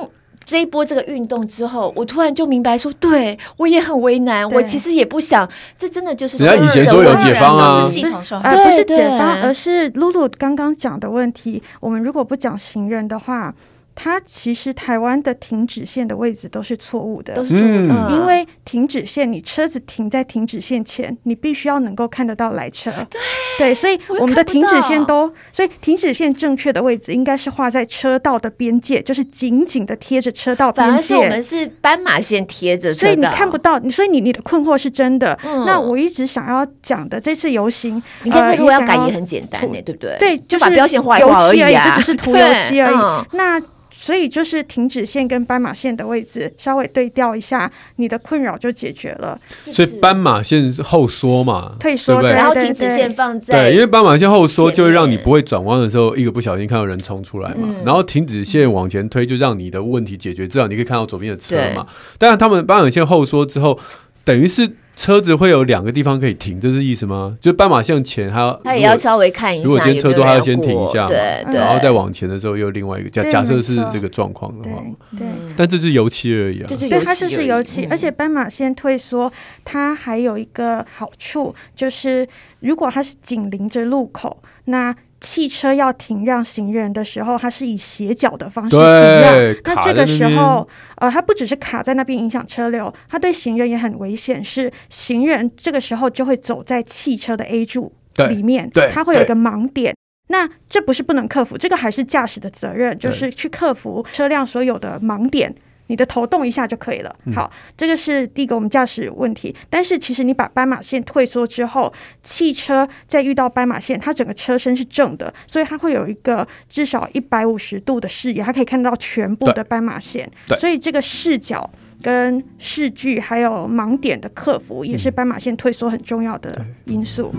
[0.45, 4.49] 这一波这个运动之后，我突然就明白说，对我也很为难。
[4.51, 11.63] 我其实也不想，这真的就是人家以前说有解方啊，是系统说，而不是解方，而是露露刚刚讲的问题。
[11.81, 13.53] 我们如果不讲行人的话。
[13.95, 18.11] 它其实台湾的停止线的位置都是错误的，都是错误的。
[18.11, 22.91] 因为停止线，你车子停在停止线前，你必须要能够看得到来车。
[23.11, 23.21] 对
[23.57, 30.91] 对，所以我们的停止线都，所以停止线正确的位置应该是画在车道的边界，就是紧紧的贴着车道边界。
[30.91, 33.81] 反而是我们是斑马线贴着车道，所以你看不到。
[33.91, 35.39] 所以你你的困惑是真的。
[35.45, 40.17] 嗯、那我一直想要讲的这次游行，你看这如果要改也很简单，对不对？
[40.19, 42.97] 对，就把标线画一画而已啊，这只是涂油漆而已。
[42.99, 43.61] 嗯、那
[44.05, 49.41] 所以就是停止线跟斑马线的位置稍微对调一下，你的困扰就解决了。
[49.73, 61.87] 所以斑马线是后缩嘛，退缩，对，然后停止线放在对，因为斑马线后缩就会让你不会转弯的时候一个不小心看到人冲出来嘛，嗯、然后停止线往前推就让你的问题解决，至少你可以看到左边的车嘛。
[62.19, 63.81] 但是，他们斑马线后缩之后，
[64.23, 64.71] 等于是。
[64.97, 67.37] 车子会有两个地方可以停，这是意思吗？
[67.41, 69.65] 就斑马线前还要，他也要稍微看一下。
[69.67, 73.11] 如果今天车多，他要先停一下，对，然后再往前的时候又另外一个。
[73.11, 74.83] 假假设是这个状况的话，
[75.19, 75.27] 对，
[75.57, 76.67] 但这是油漆而已啊。
[76.69, 79.33] 对，它就是油漆，而且斑马线退缩，
[79.65, 82.27] 它还有一个好处就是，
[82.61, 84.95] 如果它是紧邻着路口，那。
[85.25, 89.57] 汽车要停让行人的时候，它是以斜角的方式停让。
[89.65, 94.45] 那这个时候，呃，它不只是卡在那边影响车流，它对行人也很危险。
[94.45, 97.91] 是行人这个时候就会走在汽车的 A 柱
[98.29, 99.95] 里面，对，它会有一个盲点。
[100.29, 105.55] 那这不是不能克服，这个还是驾驶的责任，就是去克服车辆所有的盲点。
[105.87, 107.15] 你的头动一下就可以了。
[107.35, 109.55] 好，这个是第一个我们驾驶问题。
[109.69, 111.93] 但是其实你把斑马线退缩之后，
[112.23, 120.31] 汽车在遇到斑马线，它整个车身是正的，所以它会有一个至少一百五十度的视野，它可以看到全部的斑马线。
[120.59, 121.69] 所以这个视角
[122.03, 127.33] 跟视距还有盲点的克服，也是斑马线退缩很重要的因素。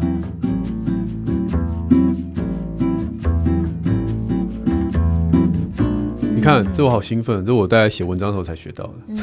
[0.00, 0.07] 你
[6.48, 7.44] 看，这我好兴奋！
[7.44, 8.92] 这我大概写文章的时候才学到的。
[9.08, 9.18] 嗯、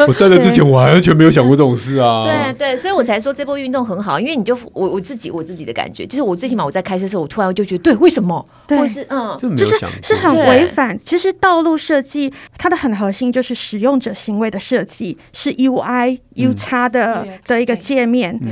[0.08, 2.22] 我在那之前，我完全没有想过这种事啊。
[2.26, 8.44] 对对，所以我才说这波运动很好，因为你就我我自己我自己的感觉，就是我最起码我在开车的时候，我突然就觉得，对，为什么？
[8.66, 10.98] 对，是嗯，就，是是很违反。
[11.04, 18.38] 其实道路设计它的很核心就是使用者行为的设计，是 UI U 叉的、嗯、的一个界面。
[18.42, 18.48] 嗯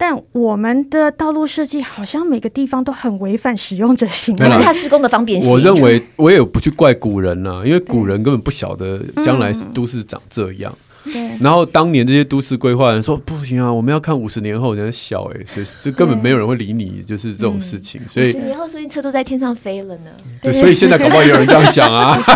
[0.00, 5.52] 但我们的道路设计好像每个地方都很违反使用者行为，它施工的方便性。
[5.52, 10.74] 我认为我也不去怪古人呐、啊，因为古人根本不晓得将来都市长这样。
[11.04, 18.00] 对，然后当年这些都市规划人说不行啊，我们要看五十年后，人家小哎、 欸，所以就根本没有人会理你，就是这种事情。
[18.08, 20.10] 所以五十年后，所以车都在天上飞了呢。
[20.42, 22.16] 对，所以现在搞不好有人这样想啊。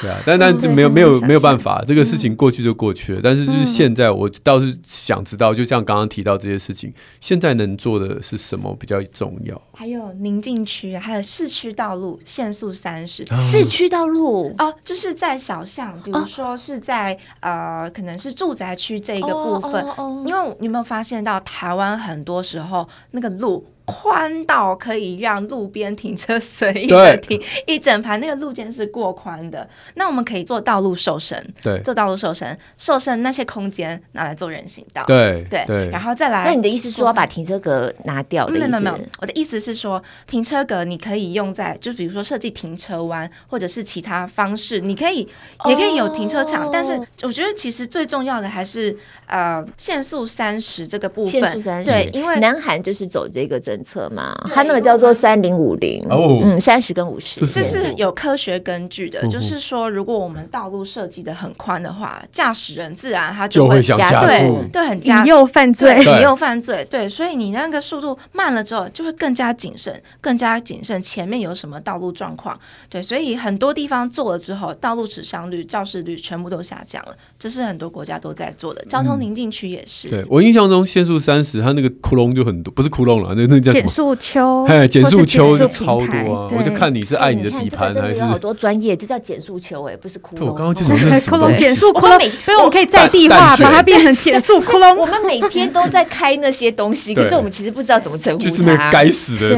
[0.00, 3.20] 对啊，但但就没有没有没有办法，这个事情过去就过去了。
[3.22, 9.60] 但是就是现在，我倒是想知道，就像刚刚提到这些事情，现在能做的是什么比较重要？
[9.74, 17.18] 还有宁静区，还有市区道路限速三十，市区道路哦，就是在小巷，比如说是在。
[17.40, 17.49] 呃，
[17.90, 20.26] 可能是住宅区这一个部分，oh, oh, oh.
[20.26, 23.64] 因为你有没有发现到台湾很多时候那个路。
[23.90, 27.40] 宽到可以让路边停车随意的停。
[27.66, 29.68] 一整排，那个路肩是过宽的。
[29.94, 36.44] 那我们可以做道路瘦身，对，做道路瘦身，瘦身那些空间拿来做人行道，对对，然后再来。
[36.44, 38.68] 那你的意思说要把停车格拿掉的意思？
[38.68, 45.28] 没有没有，我的意思是说停车格你可以用在，就比如说设计停车弯或者是其他方式，你可以
[45.66, 59.26] 也可以有停车场，但是我觉得其实最重要的还是呃限速三十这个部分，限速三十，对，因为南韩就是走这个政策嘛，它那个叫做三零五零，嗯，三十跟五十，这是有科学根据的。
[59.28, 67.08] 就是说，如果我们道路设计的很宽的话，驾驶人自然他就会加对，对，很加引诱犯罪，引诱犯罪，对。
[67.08, 72.58] 所以你那个速度慢了之后，就会更加谨慎，更加谨慎前面有什么道路状况。
[72.88, 77.14] 对，所以很多地方做了之后，道路驶向率、肇事率全部都下降了。
[77.38, 80.10] 这是很多国家都在做的，交通宁静区也是。
[80.10, 83.88] 对，我印象中限速三十，它那个窟窿就很多，不是窟窿了，那那叫什么？
[83.88, 86.48] 速丘，哎，减速丘就超多啊！
[86.56, 90.44] 我就看你是爱你的底盘还是好多专业，这叫减速丘哎，不是窟窿。
[90.46, 94.94] 我刚刚就说那 窟窿减速窟窿，所以我们可以在地化，把它变成减速窟窿。
[94.96, 98.48] 我们每天都在开那些东西，可是我们其实不知道怎么称呼它。
[98.50, 99.54] 就是那该死的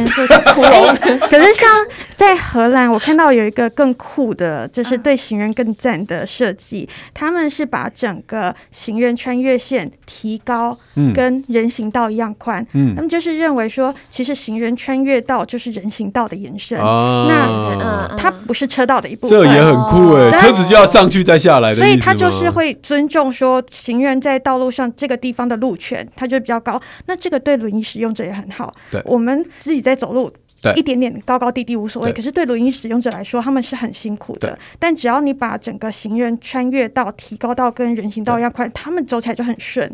[0.54, 1.18] 窟 窿。
[1.28, 1.68] 可是像
[2.16, 10.76] 在荷兰，我看到有一个更酷的，就是对行人更赞的设计，他们是把整个行人穿越线提高，
[11.14, 12.66] 跟人行道一样宽。
[12.72, 19.38] 嗯，他们就是认为说，其实行人穿越道就是人行道的延伸，啊、那它不是车道的一部分。
[19.38, 21.76] 这也很酷哎，车子就要上去再下来的。
[21.76, 26.80] 所以它就是会尊重说行人在道路上这个地方的路权，它就比较高。
[27.06, 28.72] 那这个对轮椅使用者也很好。
[28.90, 30.32] 对，我们自己在走路。
[30.76, 32.12] 一点点高高低低无所谓。
[32.12, 34.58] 可是对轮椅使用者来说，他们是很辛苦的。
[34.78, 39.90] 但只要你把整个行人穿越到提高到跟人行道一样宽，他们走起来就很顺。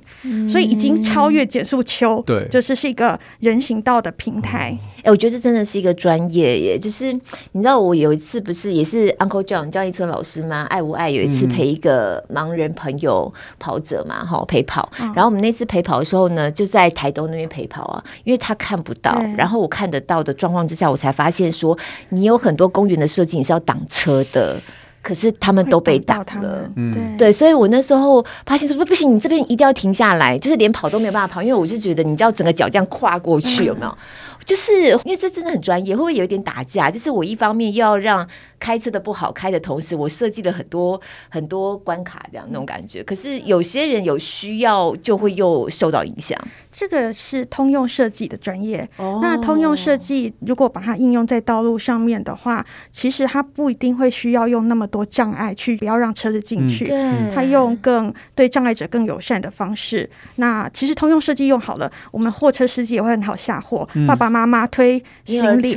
[0.48, 4.76] 所以已经超越减速丘，对，就是是一个人行道的平台。
[4.98, 6.78] 哎、欸，我觉得这真的是一个专业耶。
[6.78, 7.12] 就是
[7.52, 10.64] 你知道，我有一次不是也是 Uncle John 江一村老师吗？
[10.68, 14.90] 爱无爱有一次陪一个盲人朋友跑者嘛，哈，陪跑。
[14.98, 21.76] 然后我们那次陪跑的时候呢，就在台东那边陪跑啊，因为他看不到，然后我看得到的状况之下，我才发现说，
[22.08, 24.58] 你有很多公园的设计你是要挡车的。
[25.00, 33.98] 可是他们都被挡了，嗯，对，所以我那时候发现说不不行，你这边一定要停下来，就是连跑都没有办法跑，因为我就觉得你知道整个脚这样跨过去有没有？
[34.48, 34.72] 就是
[35.04, 36.90] 因为这真的很专业，会不会有一点打架？
[36.90, 38.26] 就是我一方面又要让
[38.58, 43.04] 开车的不好开的同时，我设计了很多很多关卡这样那种感觉。
[43.04, 46.38] 可是有些人有需要，就会又受到影响。
[46.72, 48.88] 这个是通用设计的专业。
[48.96, 56.86] 哦，那通用设计如果把它应用在道路上面的话，其实它不一定会需要用那么多障碍去不要让车子进去。
[56.86, 60.08] 对，它用更对障碍者更友善的方式。
[60.36, 63.86] 那其实通用设计用好了，我们货车司机也会很好下货。
[64.06, 65.76] 爸爸妈妈妈推行李，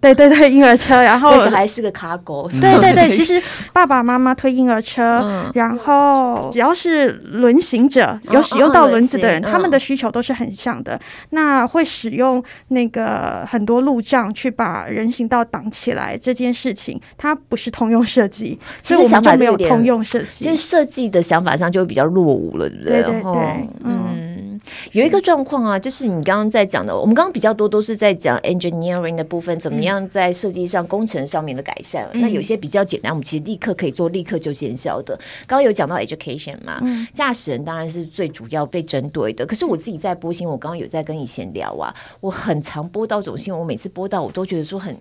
[0.00, 2.48] 对对对， 婴儿车，然后小孩是个卡狗。
[2.60, 10.52] 对对对，其实爸爸妈妈推婴儿车，然后只要是轮行者有使用到轮子的人，他们的需求都是很。
[10.54, 23.02] 像的，那会使用那个很多路障去把人行道挡起来这件事情，它不是通用设计，所以我们就没有通用设计，就是设计的想法上就会比较落伍了，对不对？
[23.02, 24.60] 对对对，嗯。
[24.92, 32.10] 有一个状况啊，就是你刚刚在讲的，我们刚刚比较多都是在讲 engineering 的部分，怎么样在设计上、工程上面的改善。
[32.12, 35.16] 嗯、那有些比较简单，我们其实立刻可以做，立刻就见效的。
[35.46, 39.46] 刚刚有讲到 education 嘛，嗯、驾驶人当然是最主要被针对的。
[39.46, 44.92] 可是我自己在播新闻，我刚刚有在跟以前聊啊，我很常播到这种新闻，我每次播到我都觉得说很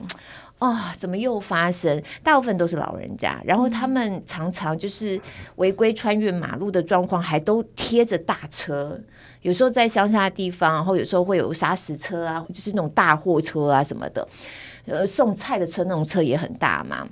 [0.59, 1.99] 啊、哦，怎么又发生？
[2.21, 5.19] 大部分都是老人家，然后他们常常就是
[5.55, 9.01] 违规穿越马路的状况，还都贴着大车。
[9.41, 14.27] 有时候在乡下的地方，然后有时候会有砂石车啊，就是那种大货车啊什么的，
[14.86, 17.08] 呃，送菜的车那种车也很大嘛。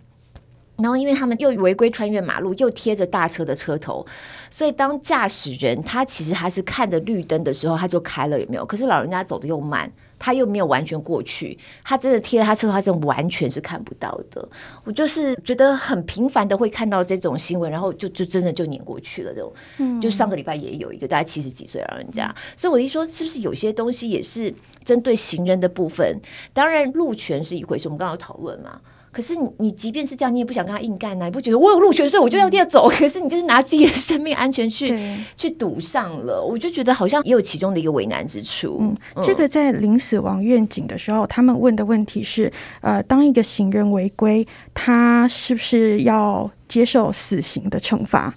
[0.78, 4.06] 然后因为他们又违规穿越马路，又贴着大车的车头，
[4.50, 8.66] 所以当驾驶人他其实还是看着绿灯的时候，他就开了，有没有？
[8.66, 9.92] 可是老人家走得又慢。
[10.20, 14.48] 他又没有完全过去，他真的贴他车头，他真的完全是看不到的。
[14.84, 19.52] 我就是觉得很频繁的会看到这种新闻，然后就就真的就碾过去了这种。
[19.78, 24.54] 嗯，就上个礼拜也有一个大概七十几岁老人家，所以我一说是不是有些东西也是
[24.84, 26.20] 针对行人的部分？
[26.52, 28.80] 当然路权是一回事，我们刚刚有讨论嘛。
[29.20, 31.28] 可是你，你即便是这样，你也不想跟他硬干呐、啊？
[31.28, 32.88] 你不觉得我有路权，所以我就要这样走？
[32.98, 38.78] 可是你就是拿自己的生命安全去对去赌上了，我就觉得好像也有其中的一个为难之处。
[38.80, 48.34] 嗯，嗯这个在临死亡愿景的时候，他们问的问题是：呃，当一个行人违规，他是不是要接受死刑的惩罚？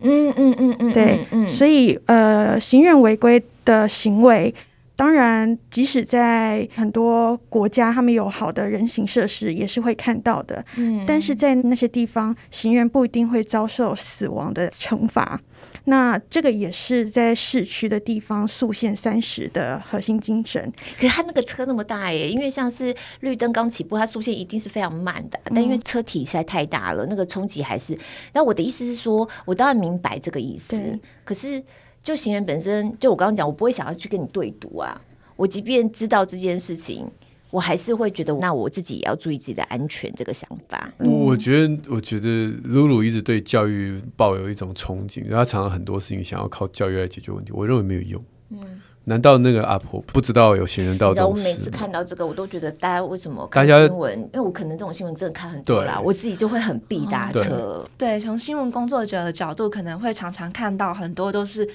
[0.00, 4.52] 嗯嗯嗯嗯，对，嗯，所以呃，行人违规的行为。
[4.98, 10.64] 当然，即使在很多国家，他们有好的人行设施，也是会看到的。
[10.76, 15.40] 嗯，但是在那些地方，行人不一定会遭受死亡的惩罚。
[15.84, 20.72] 那这个也是在市区的地方速限三十的核心精神。
[20.98, 25.38] 可是他那个车那么大耶，因为像是绿灯刚起步，它速限一定是非常慢的。
[25.54, 27.96] 但因为车体实在太大了，那个冲击还是。
[28.32, 31.62] 那我的意思是说，我当然明白这个意思，对可是。
[32.08, 34.98] 就行人本身，就我刚刚讲，我不会想要去跟你对赌啊。
[35.36, 37.06] 我即便知道这件事情，
[37.50, 40.10] 我还是会觉得，那我自己也要注意自己的安全。
[40.16, 47.52] 这个想法，我觉得，我觉得露露一直对教育抱有一种憧憬，她常常很多事情想要靠教育来解决问题。
[47.52, 48.24] 我认为没有用。
[48.48, 51.42] 嗯，难道那个阿婆不知道有行人道这种事？
[51.42, 54.18] 我每次看到这个，我都觉得大家为什么看新闻？
[54.18, 57.86] 因为我可能这种新闻真的看很多啦，我自己就会很避大车。
[57.98, 61.68] 对，从新闻工作者的角度，可能会常常看到很多都是。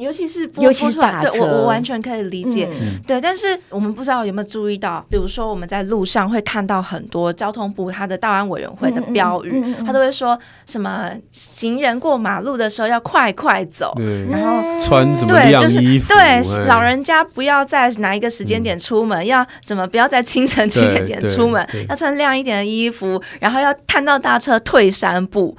[0.00, 3.20] 尤其是尤其是大车，对，我我完全可以理解，嗯、对。
[3.20, 13.94] 但是我们不知道有没有注意到，比如说我们在路上会看到很多交通部它的道安委员会的标语，嗯嗯嗯、他都会说什么行人过马路的时候要快快走，
[14.30, 25.56] 然后穿什么亮衣服，对，就是、对老人家不要在哪一个时间点出门，嗯、要怎么不要在清晨七点点出门，要穿亮一点的衣服，然后要看到大车退三步。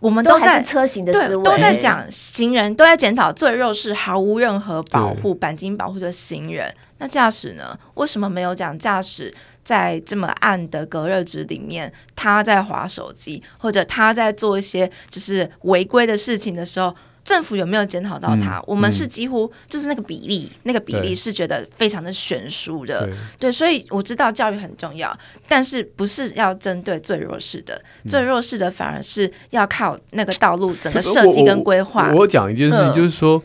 [0.00, 6.74] 我们都在都车型的对，都在讲行人，都在检讨最弱势、毫无任何保护、钣金保护的行人。
[6.98, 7.78] 那驾驶呢？
[7.94, 9.32] 为什么没有讲驾驶
[9.62, 16.94] 在这么暗的隔热纸里面，他在划手机，或者他在做一些就是违规的事情的时候，
[17.30, 18.58] 政府有没有检讨到它？
[18.58, 23.06] 嗯、我们是几乎就是那个比例，嗯、那个比例是觉得非常的悬殊的。
[23.06, 25.16] 对，对，所以我知道教育很重要，
[25.46, 32.12] 但是不是要针对最弱势的，嗯、最弱势的反而是要靠那个道路整个设计跟规划。
[32.12, 33.42] 我讲一件事情，就是说，嗯、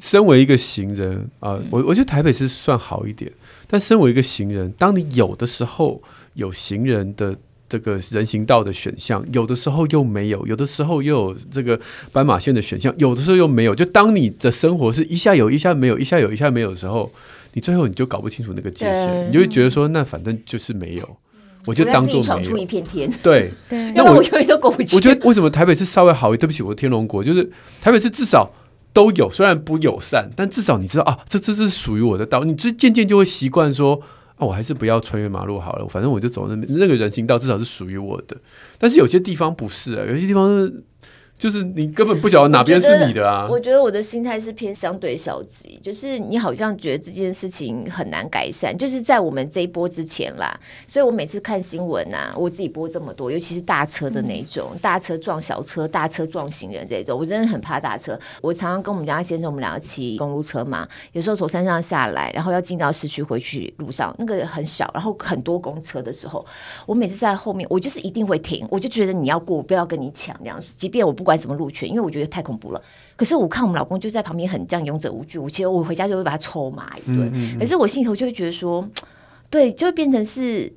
[0.00, 3.30] 身为一个行人啊、呃，我我觉得台北是算好一点，
[3.66, 6.00] 但身为一个行人，当你有的时候
[6.32, 7.36] 有行人的。
[7.68, 11.78] 这个人行道的选项，有的时候又没有，有的时候又有这个
[12.12, 13.74] 斑马线的选项，有的时候又没有。
[13.74, 17.10] 就当你的生活是一下有，一下没有，一下有，一下没有的时候，
[17.52, 21.16] 你最后你就搞不清楚那个界限，你就会觉得说，那反正就是没有，
[21.66, 22.50] 我就当做没有。
[22.50, 23.12] 出一片天。
[23.22, 24.96] 对， 对那我永远都过不去。
[24.96, 26.40] 我觉得为什么台北市稍微好一点？
[26.40, 27.50] 对不起，我的天龙国就是
[27.82, 28.50] 台北市至少
[28.94, 34.00] 都有，虽然不友善，但至少你知道啊，这这是属于我的道，你就渐渐就会习惯说。
[34.38, 38.36] 啊，我还是不要穿越马路好了，反正我就走那边，那个人行道至少是属于我的。
[38.78, 40.72] 但是有些地方不是啊，有些地方。
[41.38, 43.46] 就是你根本不晓得哪边是你的啊！
[43.48, 50.58] 我觉得我的心态是偏相对消极，就是你好像觉得这件事情很难改善，就是在我们这一波之前啦。
[50.88, 58.18] 所以我每次看新闻啊，我自己播这么多，尤其是大车的那种，嗯、大车撞小车，大车撞行人这种，我真的很怕大车。
[58.40, 66.44] 我常常跟我们家先生，我们两个骑公路车嘛，有时候从山上下来，然后要进到市区回去路上，那个很小，然后很多公车的时候，
[66.84, 71.27] 我每次在后面，我就是一定会停，我就觉得你要过，我不要跟你抢这样，即便我不。
[71.28, 72.80] 不管怎么路权，因为我觉得太恐怖了。
[73.14, 77.18] 可是我看我们老公就在旁边很这样勇者无惧，我其实我回家就会把他臭骂一顿。
[77.18, 78.88] 嗯嗯嗯，可是我心里头就会觉得说，
[79.50, 80.72] 对，就会变成是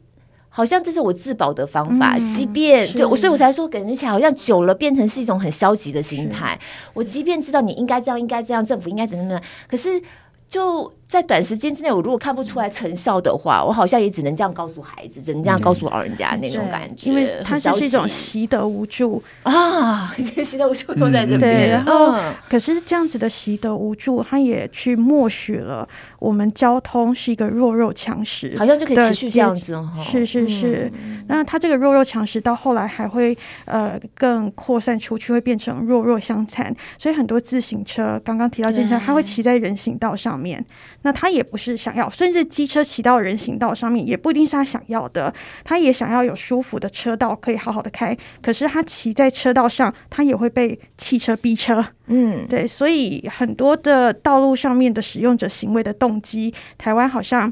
[0.50, 2.18] 好像这是我自保的方法。
[2.18, 6.60] 嗯、即便就我，所以我才说感觉起来好像久了变成是一种很消极的心态。
[6.94, 10.04] 我即便知道你应该这样，应该这样，政府应该怎么怎么样，可是
[10.50, 10.92] 就。
[11.12, 19.22] 在短时间之内，我如果看不出来成效的话，我好像也只能这样告诉孩子，只能这样告诉老人家那种感觉，因为它就是一种习得无助。
[19.44, 20.08] 啊，
[20.46, 21.40] 习得无助都在这边。
[21.40, 22.16] 对，然后
[22.50, 25.86] 可是这样子的习得无助，他也去默许了
[26.18, 29.90] 我们交通是一个弱肉强食，好像就可以持续这样子哦。
[30.02, 30.90] 是是是，
[31.28, 36.74] 那他这个弱肉强食到后来还会呃更扩散出去，会变成弱弱相残。
[36.98, 40.66] 所以很多自行车，刚刚提到自行车，他会骑在人行道上面。
[41.04, 45.34] 那他也不是想要，甚至机车骑到人行道上面也不一定是他想要的。
[45.64, 48.16] 他也想要有舒服的车道，可以好好的开。
[48.42, 51.84] 可是他骑在车道上，他也会被汽车逼车。
[52.08, 57.52] 嗯，对，所以很多的道路上面的使用者行为的动机，台湾好像。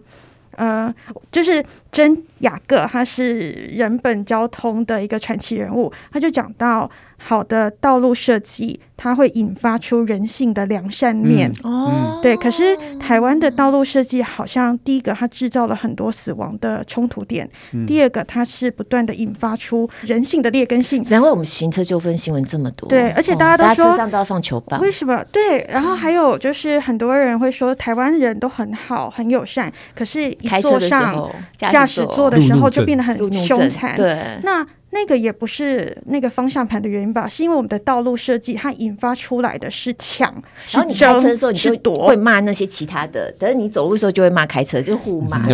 [0.56, 0.93] 呃，
[1.32, 3.39] 就是真雅各，他是
[3.78, 6.89] 人本交通的一个传奇人物，他就讲到，
[7.20, 11.51] 好的道路设计，它会引发出人性的良善面。
[11.63, 12.36] 哦、嗯，对。
[12.36, 21.03] 可是台湾的道路设计，好像第一个，它制造了很多死亡的冲突点；嗯、第二个，它是不断的引发出人性的劣根性。
[21.09, 22.88] 难怪我们行车纠纷新闻这么多。
[22.89, 24.80] 对，而且大家都说，上都要放球棒。
[24.80, 25.24] 为什么？
[25.32, 25.67] 对。
[25.70, 33.95] 然后还有就是，很多人会说，台湾人都很好，很友善，可是一坐上驾驶座的时候，就变得很凶残。
[33.95, 34.65] 对，那。
[34.92, 37.28] 那个也不是那个方向盘的原因吧？
[37.30, 40.34] 是因为我们的道路设计，它引发出来的是抢。
[40.72, 45.40] 然后你开车的时候，你就会骂那些其他的；但是你走路的时候，就会骂开车，就互骂，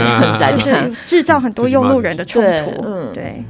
[0.52, 2.84] 就是制造很多用路人的冲突。
[2.86, 3.44] 嗯，对。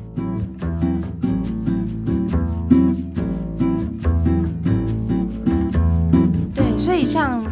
[7.05, 7.45] 对，所以像。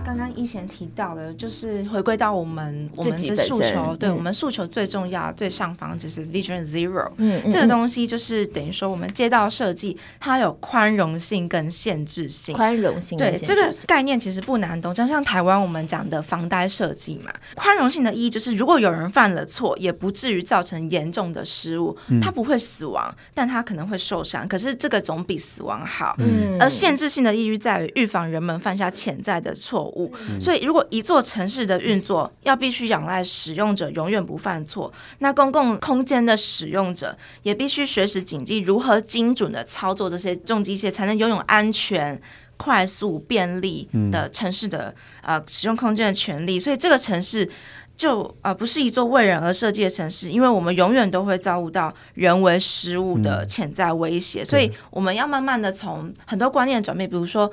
[0.44, 7.10] 之前提到的，就是回归到我们我们的诉求，对、嗯、我们诉求最重要、最上方就是 Vision Zero。
[7.16, 12.54] 嗯，嗯，这个东西就是等于说，我们街道设计它有宽容性跟限制性。
[12.54, 17.32] 宽容性对这个概念其实不难懂，就像台湾我们讲的防呆设计嘛。
[17.56, 24.46] 宽容性的意义就是，如果有人犯了错，也不至于造成严重的失误，他不会死亡，但他可能会受伤。
[24.46, 26.16] 可是这个总比死亡好。
[26.20, 30.12] 嗯，而限制性的意义在于预防人们犯下潜在的错误。
[30.40, 42.20] 所以，如果一座城市的运作要必须仰赖使用者永远不犯错，那公共空间的使用者也必须随时谨记如何精准的操作这些重机械，才能拥有安全、
[42.56, 46.58] 快速、便利的城市的呃使用空间的权利。
[46.58, 47.50] 所以，这个城市
[47.98, 54.44] 就呃不是一座为人而设计的城市，因为我们永远都会遭遇到人为失误的潜在威胁。
[54.46, 57.52] 所以，我们要慢慢的从很多观念转变，比如说。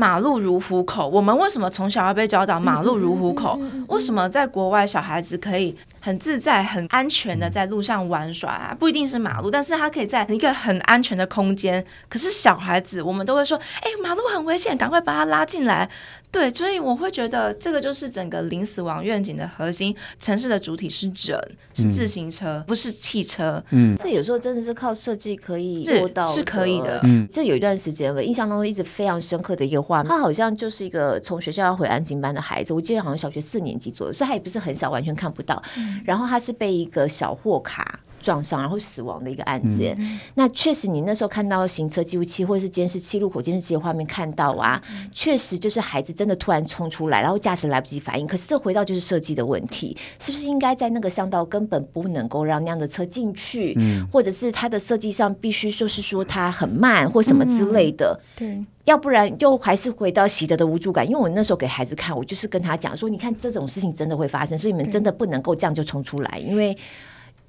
[0.00, 3.60] 马路如虎口，我们为什么从小要被教导马路如虎口？
[3.88, 11.84] 为什么在国外小孩子可以很自在、很安全的在路上玩耍啊，不一定是马路，但是他可以在一个很安全的空间。
[12.08, 15.88] 可是小孩子，我们都会说，哎，马路很危险，赶快把他拉进来。
[16.32, 19.94] 对，所以我会觉得这个就是整个零死亡愿景的核心。
[20.20, 21.36] 城市的主体是人，
[21.74, 23.60] 是自行车，嗯、不是汽车。
[23.70, 27.00] 嗯，这有时候真的是靠设计可以做到是，是可以的。
[27.02, 35.60] 嗯，这有一段时间了，印象当中一直非常深刻的一个画面，他好像就是一个从学校要回安静班的孩子，我记得好像小学四年级左右，所以他也不是很小，完全看不到。
[35.76, 38.00] 嗯、然后他是被一个小货卡。
[38.20, 48.26] 撞伤然后死亡的一个案件，嗯、那确实你那时候看到行车记录器或者是监视器、路口监视器的画面看到啊，嗯、确实就是孩子真的突然冲出来，然后驾驶来不及反应。
[48.26, 58.20] 可是这回到就是设计的问题，是不是应该在那个巷道根本不能够让那样的车进去，嗯、或者是它的设计上必须就是说它很慢或什么之类的？
[58.40, 61.06] 嗯、对，要不然就还是回到习得的无助感。
[61.06, 66.76] 因为我那时候给孩子看，我就是跟他讲说，你看这种事情真的会发生，所以你们真的不能够这样就冲出来，因为。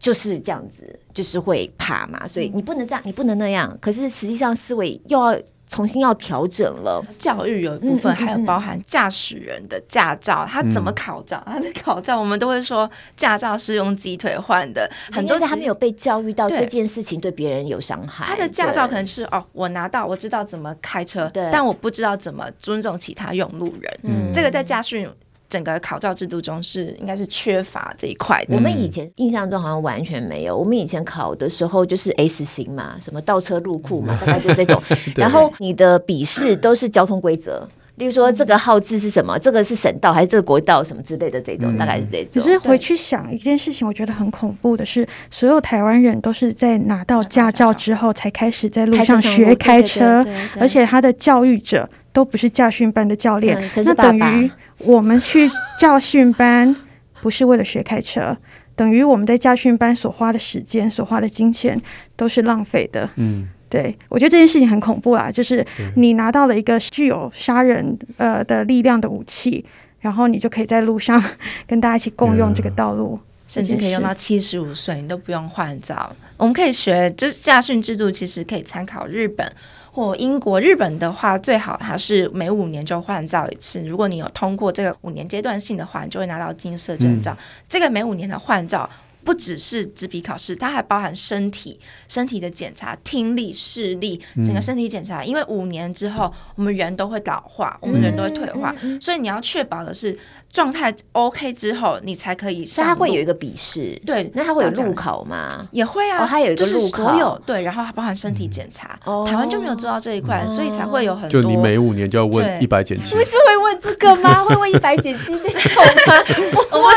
[0.01, 3.77] 就是这样子，就是会怕嘛，所以你不能这样，你不能那样。
[3.79, 7.01] 可是实际上思维又要重新要调整了。
[7.19, 11.41] 教育有一部分还有包含驾驶人的驾照，他怎么考照？
[11.45, 18.25] 他的考照我们都会说驾照是用鸡腿换的，很多他没有被教育到这件事情对别人有伤害。
[18.25, 23.99] 他的驾照可能是哦，我拿到我知道怎么开车，但我不知道怎么尊重其他用路人。
[24.01, 25.07] 嗯，这个在驾训。
[25.51, 28.41] 整个考照制度中是应该是缺乏这一块。
[28.53, 30.57] 我们以前印象中好像完全没有。
[30.57, 34.81] 我们以前考的时候就是 S 型嘛，什么倒车入库嘛， 大概就这种。
[35.17, 42.27] 然后你的笔试都是交通规则，例如说这个号字是什么，这个是省道还是这个国道什么之类的这种，大概是这种。
[42.31, 50.25] 只是回去想一件事情，我觉得很恐怖的是，所有台湾人都是在拿到驾照之后才开始在路上学开车，
[50.57, 54.49] 而且他的教育者都不是驾训班的教练，那等于。
[54.85, 56.75] 我们去教训班
[57.21, 58.35] 不是为了学开车，
[58.75, 61.79] 等于我们在教训班所花的时间、所花的金钱
[62.15, 63.09] 都是浪费的。
[63.15, 65.65] 嗯，对，我觉得这件事情很恐怖啊，就是
[65.95, 69.63] 你拿到了一个具有杀人呃的力量的武器，
[69.99, 71.23] 然后你就可以在路上
[71.67, 76.15] 跟大家一起共用这个道路，甚至可以用到七十五岁，你都不用换照。
[76.37, 79.51] 我们可以学，就是驾训制度其实可以参考日本。
[79.91, 83.81] 或英国、日本的话，最好它是每五年就换照一次。
[83.81, 87.31] 如果你有通过这个五年阶段性的话，你就会拿到金色证照。
[87.33, 87.37] 嗯、
[87.67, 88.89] 这个每五年的换照。
[89.23, 95.21] 不只是纸笔考试，它还包含身体、身体的检查、听力、视力，整个身体检查。
[95.21, 100.17] 嗯、因为五年之后，我们人都会老化，我们人都会退化，嗯、所以你要确保的是
[100.49, 102.85] 状态 OK 之后，你才可以上。
[102.85, 105.67] 它会有一个笔试，对，那它会有路考吗？
[105.71, 108.99] 也会啊，哦、它有一个路考，所有对，然后还包含身体检查。
[109.05, 111.41] 嗯、台湾就没有做到这一块，嗯、所以才会有很多。
[111.41, 114.43] 就你每五年就要问一百减七，不是会问这个吗？
[114.45, 116.23] 会问一百减七这种吗？
[116.51, 116.93] 不会，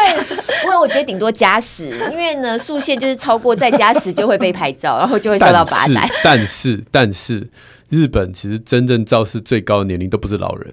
[0.62, 1.92] 不会，我觉得顶多加十。
[2.14, 6.08] 因为呢，速限就是超过再加十就会被拍照，然后就会受到罚单。
[6.22, 7.48] 但是，但是，
[7.88, 10.72] 日本其实真正肇事最高的年龄都不是老人，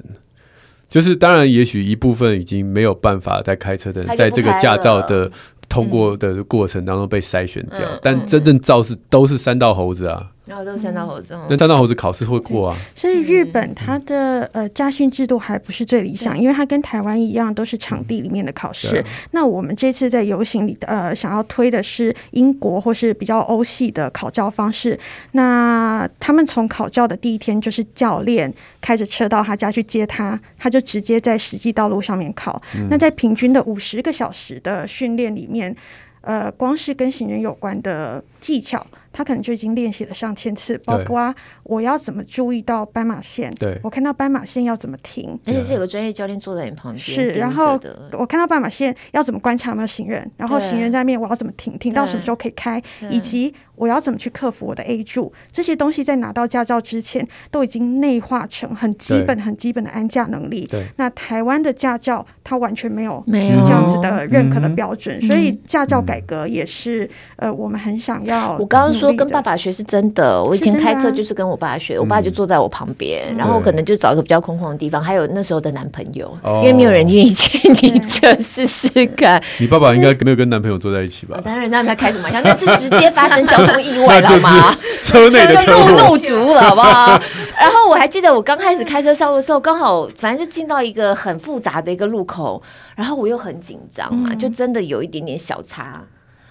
[0.88, 5.32] 就是当然，也许一部分已经没有办法在开车的人，在这个驾照的
[5.68, 10.32] 通过的过程当中被筛选掉，嗯、但真正肇事都是三道猴子啊。
[10.44, 12.78] 然后都三道猴子，那三道猴子考试会过啊？
[12.96, 19.04] 所以日本它的呃家训制度还不是最理想，因为它跟台湾一样都是场地里面的考试。
[19.32, 25.00] 那我们这次在游行里呃想要推的是英国或是比较欧系的考教方式。
[25.34, 32.62] 那他们从考教的第一天就是教练开着车到他家去接他，他就直接在实际道路上面考。
[32.90, 35.74] 那在平均的五十个小时的训练里面，
[36.22, 38.86] 呃，光是跟行人有关的技巧。
[39.12, 41.34] 他可能就已经练习了上千次，包括
[41.64, 43.80] 我要怎么注意到斑马线，对。
[43.84, 47.00] 我看到斑马线要怎么停，而且是有个专业教练坐在你旁边。
[47.00, 47.80] 是，然后
[48.14, 60.68] 我看到斑马线要怎么观察有没有行人，然后行人在面，我要怎么停，停到什么时候可以开，以及我要怎么去克服我的 A 柱，这些东西在拿到驾照之前都已经内化成很基本、很基本的安驾能力。
[60.70, 68.56] 对，那台湾的驾照它完全没有没有这样子的认可的标准，所以驾照改革也是呃我们很想要。
[68.58, 68.92] 我刚刚。
[69.02, 79.42] 说跟爸爸学是真的，我以前开车就是跟我爸学，我爸就坐在我旁边，然后可能就找一个比较空旷的地方，还有那时候的男朋友，因为没有人愿意借你车试试看。
[79.60, 81.42] 你爸爸应该没有跟男朋友坐在一起吧？
[81.44, 82.42] 当然，那他开什么玩笑？
[82.44, 84.76] 那就直接发生 交通意外了吗？
[85.02, 87.20] 车内的车怒怒足了，好不好？
[87.60, 92.62] 然后我还记得我刚开始开车上路的时候，刚好反正就进到一个很复杂的一个路口，
[92.96, 96.04] 然后我又很紧张嘛，就真的有一点点小差。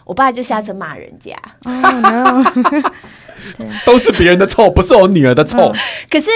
[0.04, 1.36] 我爸就下车骂人家，
[3.84, 5.74] 都是别人的错，不是我女儿的错。
[6.10, 6.30] 可是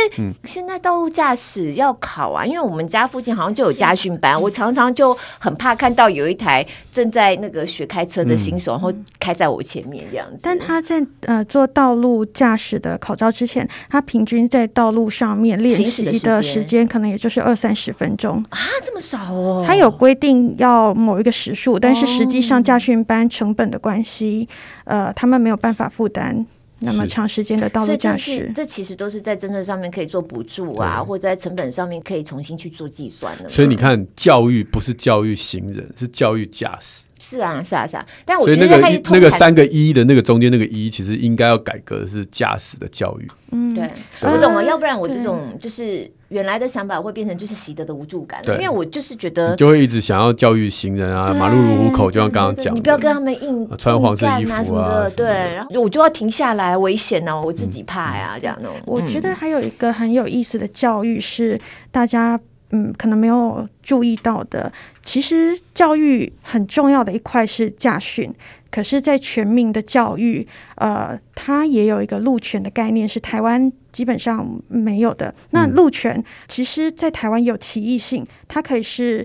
[0.45, 10.39] 现在道路驾驶要考啊，因为我们家附近好像就有家训班，我常常就很怕看到有一台正在那个学开车的新手，然后开在我前面这样子。
[10.43, 19.65] 但他在呃做道路驾驶的考照之前，他平均在道路上面练习的时间可能也就是二三十分钟啊，这么少哦。
[19.67, 24.49] 他有规定要某一个时数，但是实际上驾训班成本的关系，
[24.85, 26.47] 呃，他们没有办法负担。
[26.81, 33.49] 那么长时间的道路驾驶，这其实都是在政策上面可以做补助啊，或者在成本上面可以重新去做计算的。
[33.49, 37.03] 所以你看，教育不是教育行人，是教育驾驶。
[37.25, 38.05] 是啊，是啊，是啊。
[38.25, 43.29] 但我觉得那个那个三个一的那个中间那个一，其实应该要改革的是驾驶的教育。
[43.51, 43.89] 嗯，对，
[44.21, 44.63] 我懂了。
[44.65, 48.41] 要不然我这种就是原来的想法会变成就是习得的无助感。
[48.43, 55.11] 对，因为我就是觉得就会一直想要教育行人啊，马路如虎口，就像刚刚讲，你不要跟他们硬穿黄色衣服啊什么的。
[55.11, 58.73] 对，然后我就要停下来，危险呢，我自己怕呀，这样弄。
[58.85, 61.59] 我觉得还有一个很有意思的教育是
[61.91, 62.39] 大家。
[62.75, 64.71] 嗯，可能没有注意到的，
[65.01, 68.35] 其实教育很重要的一块是驾训，
[68.69, 70.45] 可是，在全民的教育，
[70.75, 75.33] 呃，它也有一个路权的概念，是台湾基本上没有的。
[75.51, 79.25] 那路权其实，在台湾有歧义性，它可以是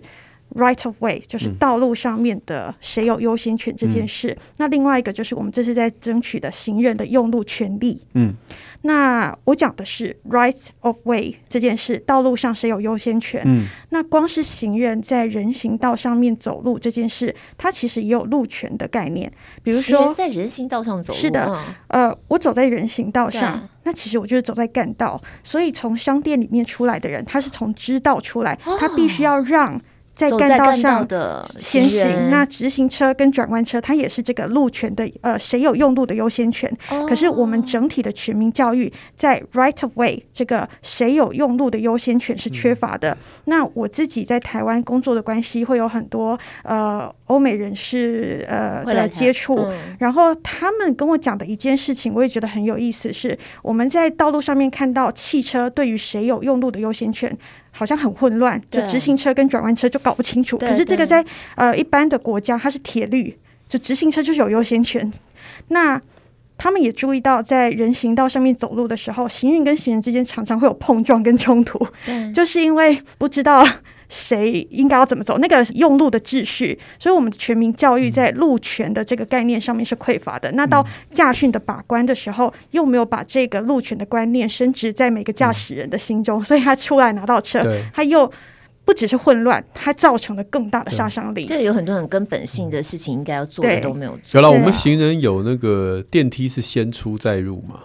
[0.55, 4.29] right of way，就是道路上面的谁有优先权这件事。
[4.29, 8.01] 嗯、那另外一个就是我们这是在争取的行人的用路权利。
[8.13, 8.35] 嗯。
[8.81, 13.43] 那我讲的是 right of way 这件事，道路上谁有优先权？
[13.45, 19.29] 嗯，那光是行人在人行道上面走路这件事，它其实也有路权的概念。
[19.63, 25.21] 比如说在人行道上走路，是的，呃，我走在人行道上，那其实我就是走在干道。
[25.43, 29.77] 所以从商店里面出来的人，他是从支道出来，他必须要让。
[30.19, 36.69] 在干道上的先行，那直行车跟转弯车，它也是这个路权的呃，谁有用路的优先权。
[37.07, 43.17] 可是我们整体的全民教育在 right of way 这个谁有用路的优先权是缺乏的。
[43.45, 49.67] 那我自己在台湾工作的关系，会有很多呃欧美人士呃的接触，
[49.99, 57.37] 然后他们跟我讲的一件事情，我也觉得很有意思，是我们在道路上面看到汽车对于谁有用路的优先权。
[57.79, 60.57] 好像很混乱，就直行车跟转弯车就搞不清楚。
[60.57, 61.25] 可是这个在
[61.55, 63.33] 呃一般的国家，它是铁律，
[63.69, 65.09] 就直行车就是有优先权。
[65.69, 66.01] 那
[66.57, 71.87] 他们也注意到，在人行道上面走路的时候，行人跟行人之间常常会有碰撞跟冲突，
[72.35, 73.65] 就是因为不知道。
[74.09, 75.37] 谁应该要怎么走？
[75.37, 80.51] 那个用路的秩序，所以我们的全民教育在路权的这个概念上面是匮乏的。
[80.53, 88.29] 那到驾训的把关的时候，又没有把这个路权的观念升值在每个驾驶人的心中，所以他出来拿到车，他又
[88.83, 91.45] 不只是混乱，他造成了更大的杀伤力。
[91.45, 94.39] 这，有很多很根本性的事情应该要做的都没有做。
[94.39, 97.79] 有了，我们行人有那个电梯是先出再入嘛？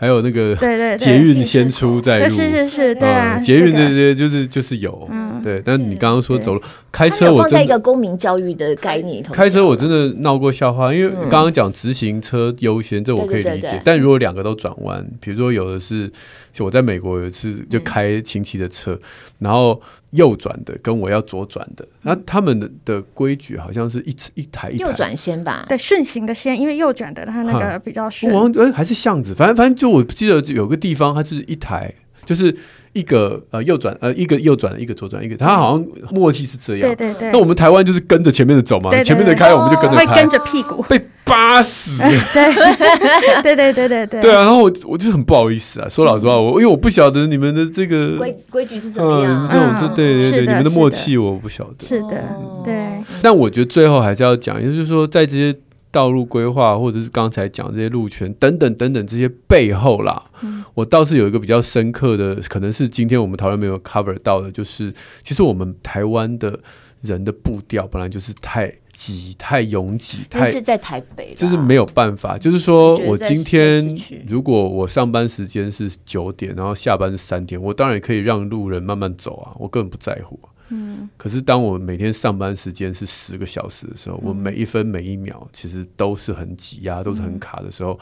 [0.00, 5.10] 还有那个对对捷运先出再入，是是是，对啊，捷运这些就是就是有，
[5.42, 5.60] 对。
[5.64, 13.80] 但是你刚刚说走路开车，我在一个公民教育的概念里头，开车我真的闹过笑话，因为刚刚讲直行车优先，这我可以理解。
[13.84, 16.10] 但如果两个都转弯，比如说有的是，
[16.52, 18.98] 就我在美国有一次就开亲戚的车，
[19.38, 19.80] 然后。
[20.12, 24.86] 右转的跟我要左转的，那他们的的规矩好像是一一台一台。
[24.86, 28.32] 右转先吧，对，顺行的先，因为右转的它那个比较顺。
[28.32, 31.92] 我哎，还是巷子，反正反正就我记得有个地方，它就是一台，
[32.28, 32.54] 就是。
[32.94, 36.88] 一个呃右转呃一个右转一个左转一个，他好像默契是这样。
[36.88, 37.30] 对对对。
[37.30, 40.06] 那我们台湾就是跟着前面的走嘛，前面的开我们就跟着开。
[40.06, 40.82] 会跟着屁股。
[40.88, 41.96] 被扒死。
[42.00, 44.20] 对对对对对对。
[44.22, 49.46] 对啊，然后我我就很不好意思啊，说老实话，我因为我不晓得你们的这个规规矩是怎么样。
[49.52, 51.86] 这种就对对对，你们的默契我不晓得。
[51.86, 52.24] 是的，
[52.64, 52.74] 对。
[53.22, 55.54] 但我觉得最后还是要讲，也就是说，在这些。
[55.90, 66.56] 道路规划，或者是刚才讲这些路权等等等等这些背后啦，嗯、我倒是有一个比较深刻的，可能是今天我们讨论没有 cover 到的，就是其实我们台湾的
[67.00, 72.38] 人的步调本来就是太挤、太拥挤，太是在台北，就是没有办法。
[72.38, 73.98] 就是说我今天
[74.28, 80.38] 如果我上班时间是九点，然后下班是三点，我当然也可以让路人慢慢走啊，我根本不在乎。
[80.68, 87.98] 嗯，可是当我每天上班时间是十个小时的时候，嗯、我每一分每一秒其实都是很挤压，都是很卡的时候，嗯、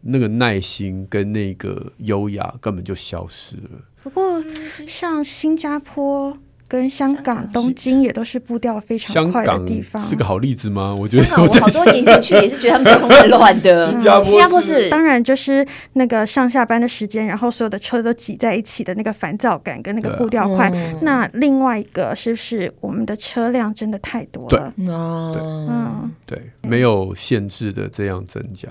[0.00, 3.80] 那个耐心跟那个优雅根本就消失了。
[4.02, 4.42] 不过，
[4.86, 6.36] 像新加坡。
[6.68, 10.94] 跟香港、东京也都是步调非常快的地方，是个好例子吗？
[10.98, 13.90] 我觉得我好多年前去也是觉得他们交通很 乱的。
[13.90, 20.70] 新加坡，新加坡是当然就是那个上下班的时间，然后所有的车都挤在一起的那个烦躁感跟那个步调快。
[21.00, 24.72] 那另外一个是不是我们的车辆真的太多了？
[24.76, 26.38] 对，嗯，对。
[26.62, 28.68] 没有限制的这样增加。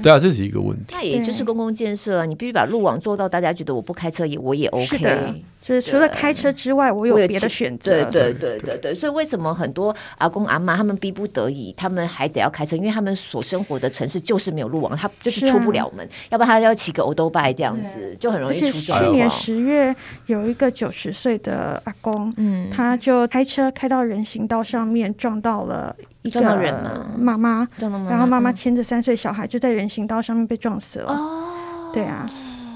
[0.00, 0.94] 对啊，这是一个问题。
[0.94, 5.42] 那也就是公共建设啊，你必须把路网做到，大家觉得我不开车也我也 OK。
[5.70, 7.92] 就是除了开车之外，我有别的选择。
[7.92, 12.74] 对对对对对，所以为什么很多阿公阿妈他们逼不得已，他们还得要开车？
[12.74, 19.12] 因为他们所生活的城市就是没有路网，他就是出不了门，要不然他要骑个欧兜拜这样子，就很容易出状况。
[19.12, 19.94] 去年十月
[20.26, 26.74] 有一个九十岁的阿公，嗯，他就开车开到人行道上面，撞到了一个人
[27.16, 31.12] 妈妈，然后妈妈牵着三岁小孩就在人行道上面被撞死了。
[31.12, 32.26] 哦，对啊。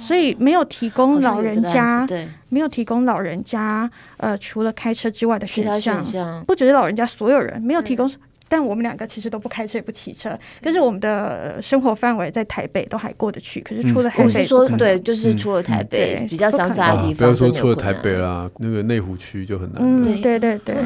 [0.07, 8.11] 所以没有提供老人家，对，没有提供老人家，呃，除了开车之外的选项，不只是老人家，所有人没有提供。
[8.47, 13.61] 但我们两个其实都不开车也不骑车，但是我们的生活范围在台北都还过得去。
[13.63, 19.83] 可是除了台北，我是说，对，就是除了台北比较乡下的地方，不要说除了台北啦，那个内湖区就很难。
[19.83, 20.39] 嗯，对。
[20.39, 20.77] 对对。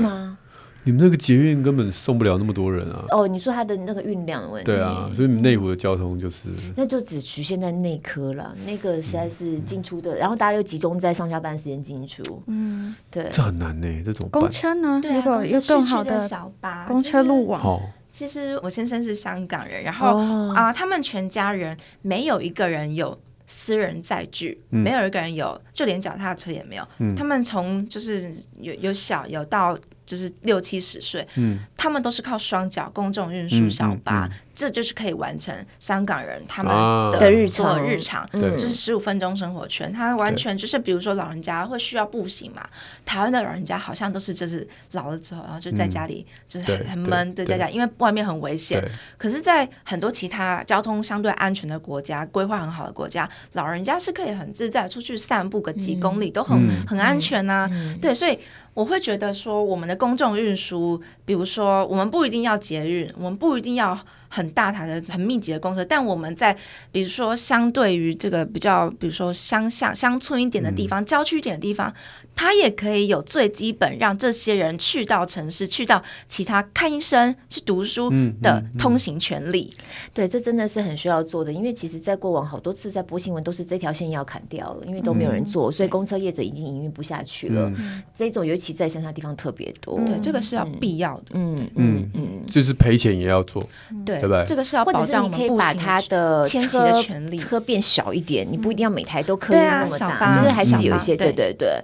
[0.89, 3.05] 你们那个捷运根本送不了那么多人啊！
[3.11, 4.65] 哦，你说它的那个运量的问题。
[4.65, 8.57] 对啊，所以内湖的交通就是，那就只局限在内科了。
[8.65, 12.43] 那个实在是进出的，然后大家又集中在上下班时间进出。
[12.47, 14.03] 嗯，对，这很难呢。
[14.03, 14.99] 这种公车呢？
[15.05, 17.79] 如果有更好的小巴、公车路网。
[18.11, 20.17] 其实我先生是香港人，然后
[20.55, 23.15] 啊，他们全家人没有一个人有
[23.47, 26.89] 私人载具，没有一个人有，就连脚踏车也没有。
[27.15, 29.77] 他们从就是有有小有到。
[30.09, 34.29] 就是六七十岁，嗯，他们都是靠双脚公众运输小巴，嗯。
[34.29, 36.73] 嗯嗯、这就是可以完成香港人他们
[37.21, 37.87] 的日常。
[37.87, 39.93] 日常，就是十五分钟生活圈。
[39.93, 42.67] 他完全就是，比如说老人家会需要步行嘛，
[43.05, 48.83] 台湾的老人家好像都是就是老了之后，然后就在家里就是很很闷，就在家，因为外面很危险。
[49.19, 57.69] 可是，在很多其他交通相对安全的国家，规划很好的国家，老人家是可以很自在出去散步个几公里，都很很安全呐。
[58.01, 58.39] 对，所以。
[58.75, 63.99] 我会觉得说，我们的公众运输，比如说，我们不一定要捷运，我们不一定要
[64.29, 66.57] 很大台的、很密集的公车，但我们在
[66.93, 71.93] 比如说，相对于这个比较，比如说乡下、乡村一点的地方、嗯、郊区一点的地方。
[72.41, 78.09] 他也可以有最基本让这些人去到城市、去到其他看医生、去读书
[78.41, 79.75] 的通行权利。
[79.75, 81.53] 嗯嗯嗯、对，这真的是很需要做的。
[81.53, 87.73] 因为其实，在过往好多次在播新闻，都是这条线要砍掉了，因为都没有人做，嗯、所以公车业者已经营运不下去了。
[87.77, 89.99] 嗯、这种尤其在乡下地方特别多。
[90.07, 91.33] 对，这个是要必要的。
[91.33, 93.61] 嗯嗯嗯，嗯就是赔钱也要做。
[94.07, 94.45] 对，对不对？
[94.47, 97.37] 这个是要保障我们步行的迁徙的权利。
[97.37, 101.83] 车变小一点，你不一定要每台都可以那么大，就是还是有一些对对对。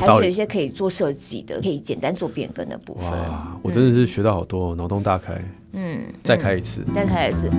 [0.00, 3.04] 还是有一些可以做设计的，可以简单做变更的部分。
[3.10, 5.34] 哇，我真的是学到好多，脑洞大开。
[5.72, 7.50] 嗯，再开一次，再开一次。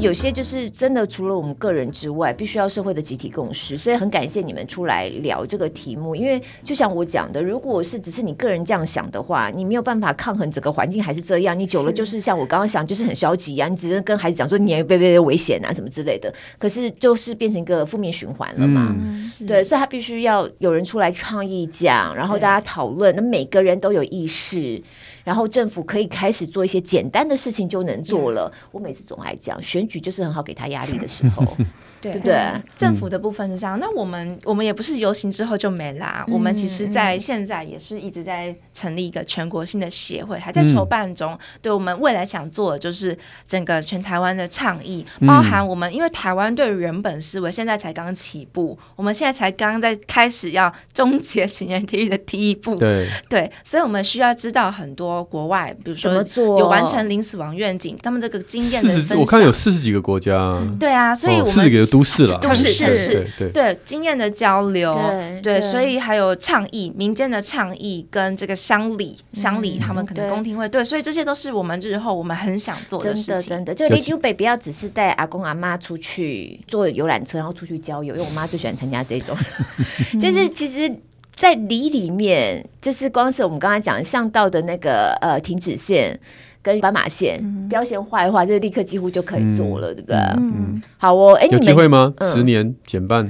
[0.00, 3.76] 有些就是真的，除了我们个人之外，必须要社会的集体共识。
[3.76, 11.58] 所以很感谢你们出来聊这个题目，因为就像我讲的，如果是只是你个人这样想的话，你没有办法抗衡整个环境还是这样。
[11.58, 18.94] 你久了就是像我刚刚想，就是很消极啊，你只是跟孩子讲说你别别别危险啊什么之类的，可是就是变成一个负面循环了嘛。
[18.98, 19.14] 嗯、
[19.46, 24.82] 对，所以他必须要有人出来倡议讲，然后大家讨论，那每个人都有意识。
[25.26, 28.50] 然后政府可以开始做一些简单的事情就能做了。
[28.70, 31.44] 我每次总爱讲，选举就是很好给他压力的时候。
[31.98, 32.36] 对不对？
[32.76, 36.24] 政府的部分是这样，那我们我们也不是游行之后就没啦。
[36.28, 41.36] 我们其实，在现在也是一直在成立一个全国性的协会，还在筹办中。
[41.60, 43.16] 对，我们未来想做的就是
[43.48, 52.76] 整个全台湾的倡议，包含我们因为台湾对人本思维现在才刚起步，我们现在才刚在开始要终结行人地狱的第一步。
[52.76, 56.12] 对对，所以我们需要知道很多国外，比如说
[56.58, 59.18] 有完成零死亡愿景，他们这个经验的分享。
[59.18, 60.60] 我看有四十几个国家。
[60.80, 61.66] 对啊，所以我们。
[61.90, 64.96] 都市了，都市城市，对经验的交流，
[65.42, 73.50] 对，所以还有倡议，民间的倡议跟这个乡里，乡里他们可能公听会，对，所以这些都是我们日后我们很想做的事情。
[73.50, 79.36] 真的，真的，就 Lead U 不要只是带阿公阿妈出去坐游览车，然后出去郊游，因为我妈最喜欢参加这种。
[80.20, 80.88] 就是其实，
[81.36, 86.18] 在里里面，就是光是我们刚才讲巷道的那个呃停止线。
[86.62, 90.16] 跟斑马线标线画一画，这立刻几乎就可以做了，对不对？
[90.36, 92.12] 嗯，好哦，哎，有机会吗？
[92.22, 93.24] 十年减半？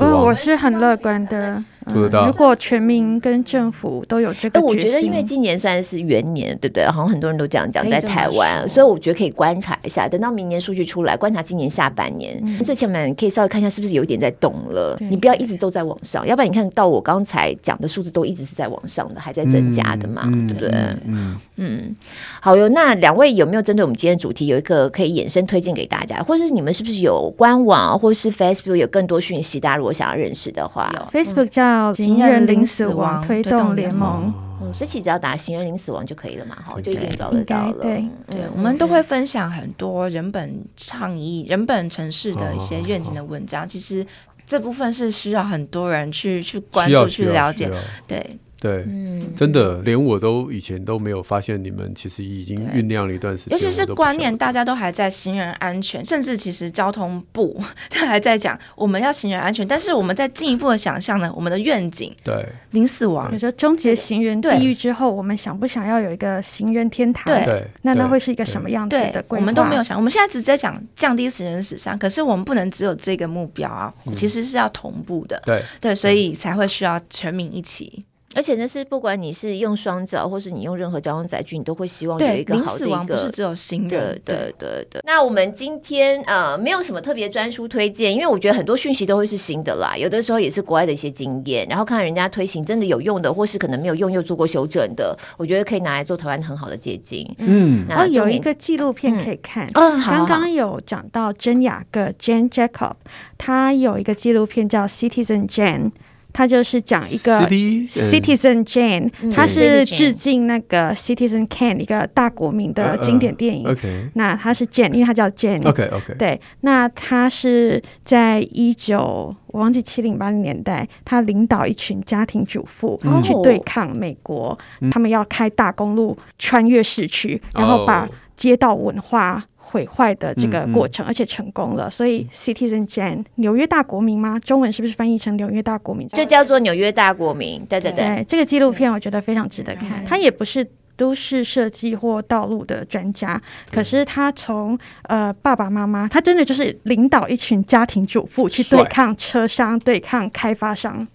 [0.00, 1.62] 嗯，我是很乐观的。
[1.94, 6.84] 如果全民跟政府都有这个，我觉得因为今年算是元年，对不对？
[6.86, 14.96] 好像很多人都这样讲，在台湾，所以我觉得可以观察一下，等到明年数据出来，观察今年下半年，最起码你可以稍微看一下是不是有一点在动了。
[15.10, 20.70] 你不要一直都在往上，要不然你看到我刚才讲的数字都一直是在往上的，还在增加的嘛，对不对？
[21.06, 21.96] 嗯嗯，
[22.40, 22.68] 好哟。
[22.68, 29.58] 那两位有没有针对我们今天的主题有一个可以衍生推荐给大家，或者是你们是不是有官网，或是 Facebook 有更多讯息？
[29.58, 31.77] 大家如果想要认识的话，Facebook 叫。
[31.78, 34.32] 到行人零死亡推动联盟。
[34.60, 37.82] 嗯，所以其实只要打行人零死亡就可以了嘛，哈，就一定找得到了。
[37.82, 43.68] 对，对，我们都会分享很多人本倡议、人本城市的一些愿景的文章。
[43.68, 44.04] 其实
[44.44, 47.70] 这部分是需要很多人去去关注、去了解，
[48.08, 48.38] 对。
[48.60, 53.52] 对，嗯，真的，连我都以前都没有发现，你们其实已经酝酿了一段时间。
[53.52, 67.24] 尤其是观念，大家都还在行人安全，甚至其实交通部他还在讲我们要行人安全，但是我们在进一步的想象呢，我们的愿景，对，零死亡，比如说终结行人地狱之后，我们想不想要有一个行人天堂？
[67.26, 69.40] 对，那那会是一个什么样子的规划？
[69.40, 78.04] 我们都没有想，我们现在只在讲降低死人死伤，可是我们不能只有这个目标啊，嗯、其实是要同步的，对对，所以才会需要全民一起。
[78.38, 82.78] 而且呢，是不管你是用双脚，或是你用任何交通载具，你都会希望有一个好的一个。
[82.78, 83.90] 死亡不是只有行人。
[83.90, 85.02] 对对对对。
[85.04, 97.28] 那我们今天呃，没有什么特别专书推荐，因为我觉得很多讯息都会是新的啦，有的时候也是国外的一些经验，然后看人家推行真的有用的，或是可能没有用又做过修正的，我觉得可以拿来做台湾很好的借鉴。
[97.38, 99.66] 嗯，然后有一个纪录片可以看。
[99.74, 102.94] 嗯，刚刚有讲到珍雅各 Jane Jacob，
[103.36, 105.90] 他有一个纪录片叫 Citizen Jane。
[106.38, 113.66] 他就是讲一个 Citizen Jane，他是致敬那个 Citizen Kane 一个大国民的经典电影。
[113.66, 114.10] Uh, uh, okay.
[114.14, 115.68] 那他是 Jane，因为他叫 Jane。
[115.68, 116.14] OK OK。
[116.16, 129.44] 对，那他是在一九我忘记七零八零年代，他领导一群家庭主妇去对抗美国，嗯、他们要开大公路穿越市区，然后把街道文化。
[129.60, 134.38] 毁坏的这个过程，嗯嗯、而且成功了，所以 Citizen Jane 纽约大国民吗？
[134.38, 136.08] 中文是不是翻译成纽约大国民？
[136.08, 137.62] 就叫做纽约大国民。
[137.68, 140.02] 对对对，对这个纪录片我觉得非常值得看。
[140.04, 143.40] 他也不是都市设计或道路的专家，
[143.70, 151.06] 可是他从呃爸爸妈妈，他真的就是领导一群家庭主妇去对抗车商、对抗开发商。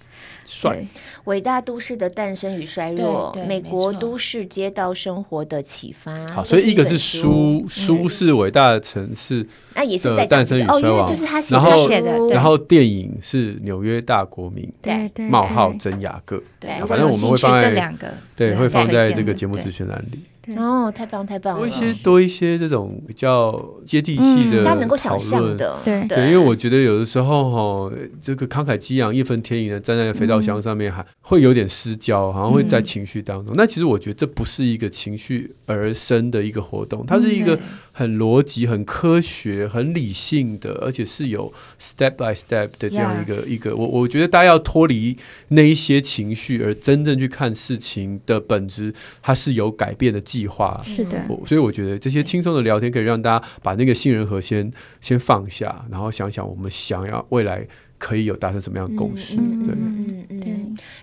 [0.46, 0.80] 帅。
[1.26, 6.28] 伟大都市的诞生与衰落，美国都市街道生活的启发。
[6.28, 11.08] 好，所以一个是书，书是伟大的城市，那也是在诞生与衰亡。
[11.08, 20.20] 就是他写的，然后电影是纽约大国民，对对，冒号真雅各，对，反正我们会放在这两个，对，会放在这个节目资讯栏里。
[20.58, 21.60] 哦，太棒太棒了！
[21.60, 33.56] 多一些多一些这种比较接地气的，大家能够想象的，对对，因为我觉得有的时候哈，这个慷慨激昂、义愤填膺的站在肥皂箱上面，还会有点失焦，好像会在情绪当中。
[33.56, 37.58] 那其实我觉得这不是一个情绪而生的一个活动，它是一个
[37.94, 43.74] 很逻辑、很科学、很理性的，而且是有 step by step 的这样一个一个。
[43.74, 45.18] 我我觉得大家要脱离
[45.48, 50.22] 那一些情绪，而真正去看事情的本质，它是有改变的。
[50.34, 57.67] 计划是的，所以我觉得这些轻松的聊天可以让大家把那个杏仁核先先放下，然后想想我们想要未来。
[57.99, 59.38] 可以有达成什么样的共识？
[59.38, 60.53] 嗯嗯嗯，对，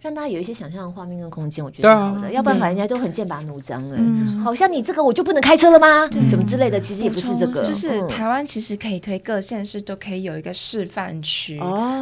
[0.03, 2.31] 让大家有一些想象的画面跟空间，我觉得好的。
[2.31, 3.99] 要不然，把人家都很剑拔弩张哎，
[4.45, 6.07] 好像你这个我就不能开车了吗？
[6.29, 7.63] 什么之类的，其实也不是这个。
[7.63, 11.59] 就是台湾其实可以推各县市都可以有一个示范区，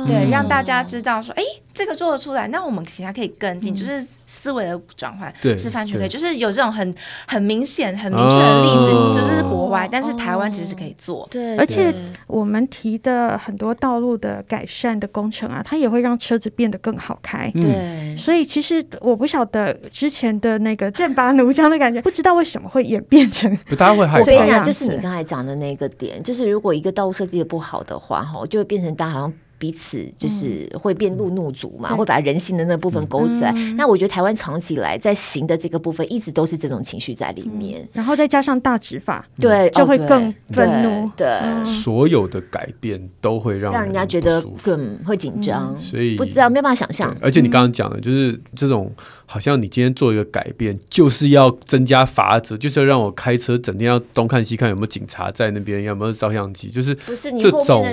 [0.09, 5.35] 对，让大家知道说，哎，这个做得出来，那我们其他可以跟进，就是思维的转换。
[5.59, 6.95] 是范全可以，就是有这种很
[7.27, 8.69] 很明显、很明确的例
[9.13, 11.27] 子，就是国外，但是台湾其实可以做。
[11.31, 11.93] 对，而且
[12.27, 14.99] 我们提的很多道路的改善。
[14.99, 17.49] 的工程啊，它也会让车子变得更好开。
[17.55, 23.49] 对、嗯，所以其实我不晓得之前的那个剑拔弩张的感觉， 不知道为什么会演变成。
[23.79, 24.25] 大家会害怕。
[24.25, 29.33] 所以呢，就是你刚才讲的那个点，就是如果一个道路设计的不好的话，哈，就会变成大家好像。
[29.59, 33.53] 彼此就是会变路怒族嘛，会把人性的那部分勾起来。
[33.77, 37.87] 那我觉得台湾长期以来在行的这个部分，一直都是这种情绪在里面。
[37.93, 41.11] 然后再加上大执法，对，就会更愤怒。
[41.17, 41.27] 对，
[41.65, 47.15] 所有的改变都会让让人家觉得更会紧张，所以不知道没有办法想象。
[47.21, 48.93] 而且你刚刚讲的就是这种。
[49.31, 56.95] 好像你今天做一个改变，就是要增加法则，就是要让我开车整天要东看西看，有没有警察在那边，有没有照相机，就是
[57.39, 57.85] 这种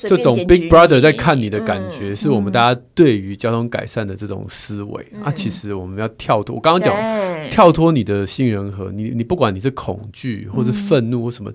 [0.00, 5.30] 这种 Big Brother 在看你的感觉，是我们大家对于交通改善的这种思维啊。
[5.30, 11.52] 其实我们要跳脱，我刚刚讲跳脱你的杏仁核，你你不管你是恐惧或是愤怒或什么。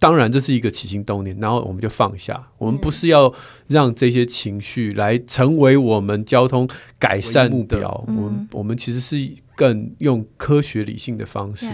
[0.00, 2.48] 当然，这是一个起心动念，然后我们就放下。
[2.56, 3.32] 我们不是要
[3.68, 6.66] 让这些情绪来成为我们交通
[6.98, 8.02] 改善目标。
[8.08, 11.66] 我们我们其实是更用科学理性的方式。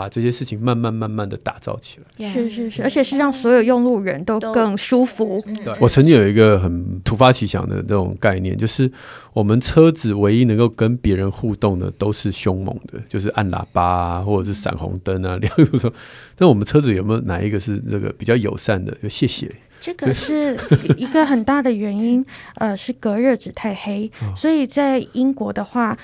[0.00, 5.44] 把这些事情慢慢慢慢的打造起来，是是是，而且是让所有用路人都更舒服。
[5.62, 8.90] 对，我曾经有一个很突发奇想的这种概念，就是
[9.34, 15.92] 我们车子唯一能够跟别人互动的都是凶猛的，就是按喇叭啊，或者是闪红灯啊，亮度说。
[16.38, 18.96] 那我们车子有没有哪一个是这个比较友善的？
[19.02, 19.54] 就谢谢。
[19.82, 20.58] 这个是
[20.96, 22.24] 一个很大的原因，
[22.56, 25.96] 呃，是隔热纸太黑， 哦、所以在英国的话，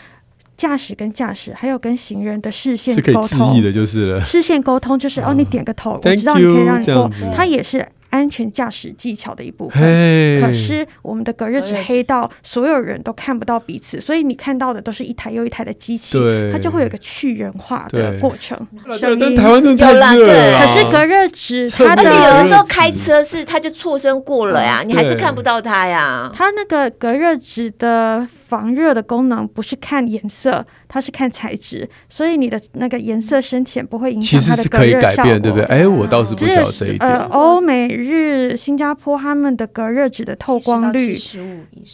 [0.57, 4.24] 驾驶跟驾驶还有跟行人的视线沟通是可以记忆的，就是了。
[4.24, 7.86] 视线沟通就是哦，哦，你点个头，我知道你可以让你过，它也是。
[8.09, 16.16] 安全驾驶技巧的一部分，hey, 可是我们的隔热纸黑到所有人都看不到彼此，所以你看到的都是一台又一台的机器，
[16.50, 18.57] 它就会有一个去人化的过程。
[19.02, 26.30] 但台湾真的太热了，对，可是隔热纸它的，而且有的时候开车是它就错身过了呀，你还是看不到它呀。
[26.34, 28.26] 它那个隔热纸的。
[28.49, 35.64] 防热的功能不是看颜色，它是看材质，所以你的那个颜色深浅不会影响它的隔热效果，对不对？
[35.64, 37.11] 哎，我倒是不晓得这一点。
[37.11, 41.16] 呃，欧美日、新加坡他们的隔热纸的透光率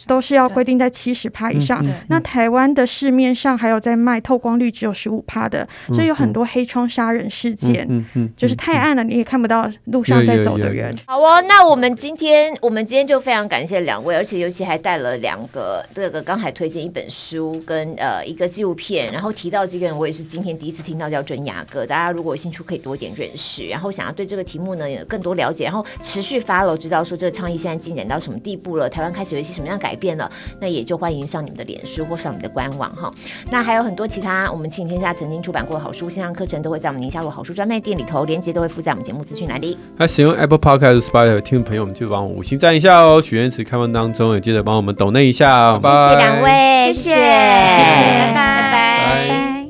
[0.05, 1.83] 都是要规定在七十帕以上。
[2.09, 7.87] 那台湾的市面上还有在卖透光率只有十五帕的，所以有很多黑窗杀人事件。
[7.89, 10.95] 嗯嗯，就是太暗了，你也看不到路上在走的人。
[11.07, 16.42] 好哦，那我们今天我们今天就非常感谢两位，而且尤其还带了两个这个刚。
[16.43, 21.85] 还推荐一本书跟呃一个纪录片，然后提到这个人，我也是今天第一次听到叫准雅哥。
[21.85, 30.29] 大家如果有兴趣，可以多一点认识，然后想要对这个题目呢有更多了解，然后持续 follow，知道说这个倡议现在进展到什么地步了，台湾开始有一些什么样改变了，
[30.59, 33.13] 那也就欢迎上你们的脸书或上你们的官网哈。
[33.49, 39.77] 那还有很多其他我们请天下曾经出版过的好书线上课程，都会在我们宁夏路好书专卖店里头，链接都会附在我们节目资讯栏里。
[39.97, 43.21] 那使用 Apple Podcast、Spotify 听众朋友们，就帮我五星赞一下哦。
[43.21, 45.79] 许愿池开放当中，也记得帮我们抖内一下哦。
[45.83, 46.93] 谢谢两位。
[46.93, 49.67] 谢谢，谢谢，拜拜，拜拜。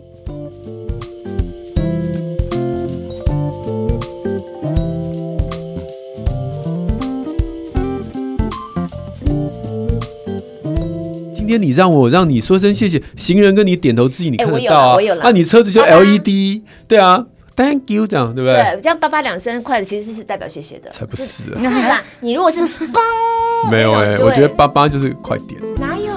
[11.36, 14.98] 今天你让我让你说声谢谢，行人跟你点头致意，你看得到啊？
[15.24, 18.56] 那你车子就 LED，对啊，Thank you，这样对不对？
[18.56, 22.02] 对，这样叭叭两声筷子其实是代表谢谢的，才不是，是吧？
[22.22, 22.60] 你如果是
[22.90, 25.62] 嘣，没有哎，我觉得叭叭就是快点。
[25.80, 26.13] 哪有？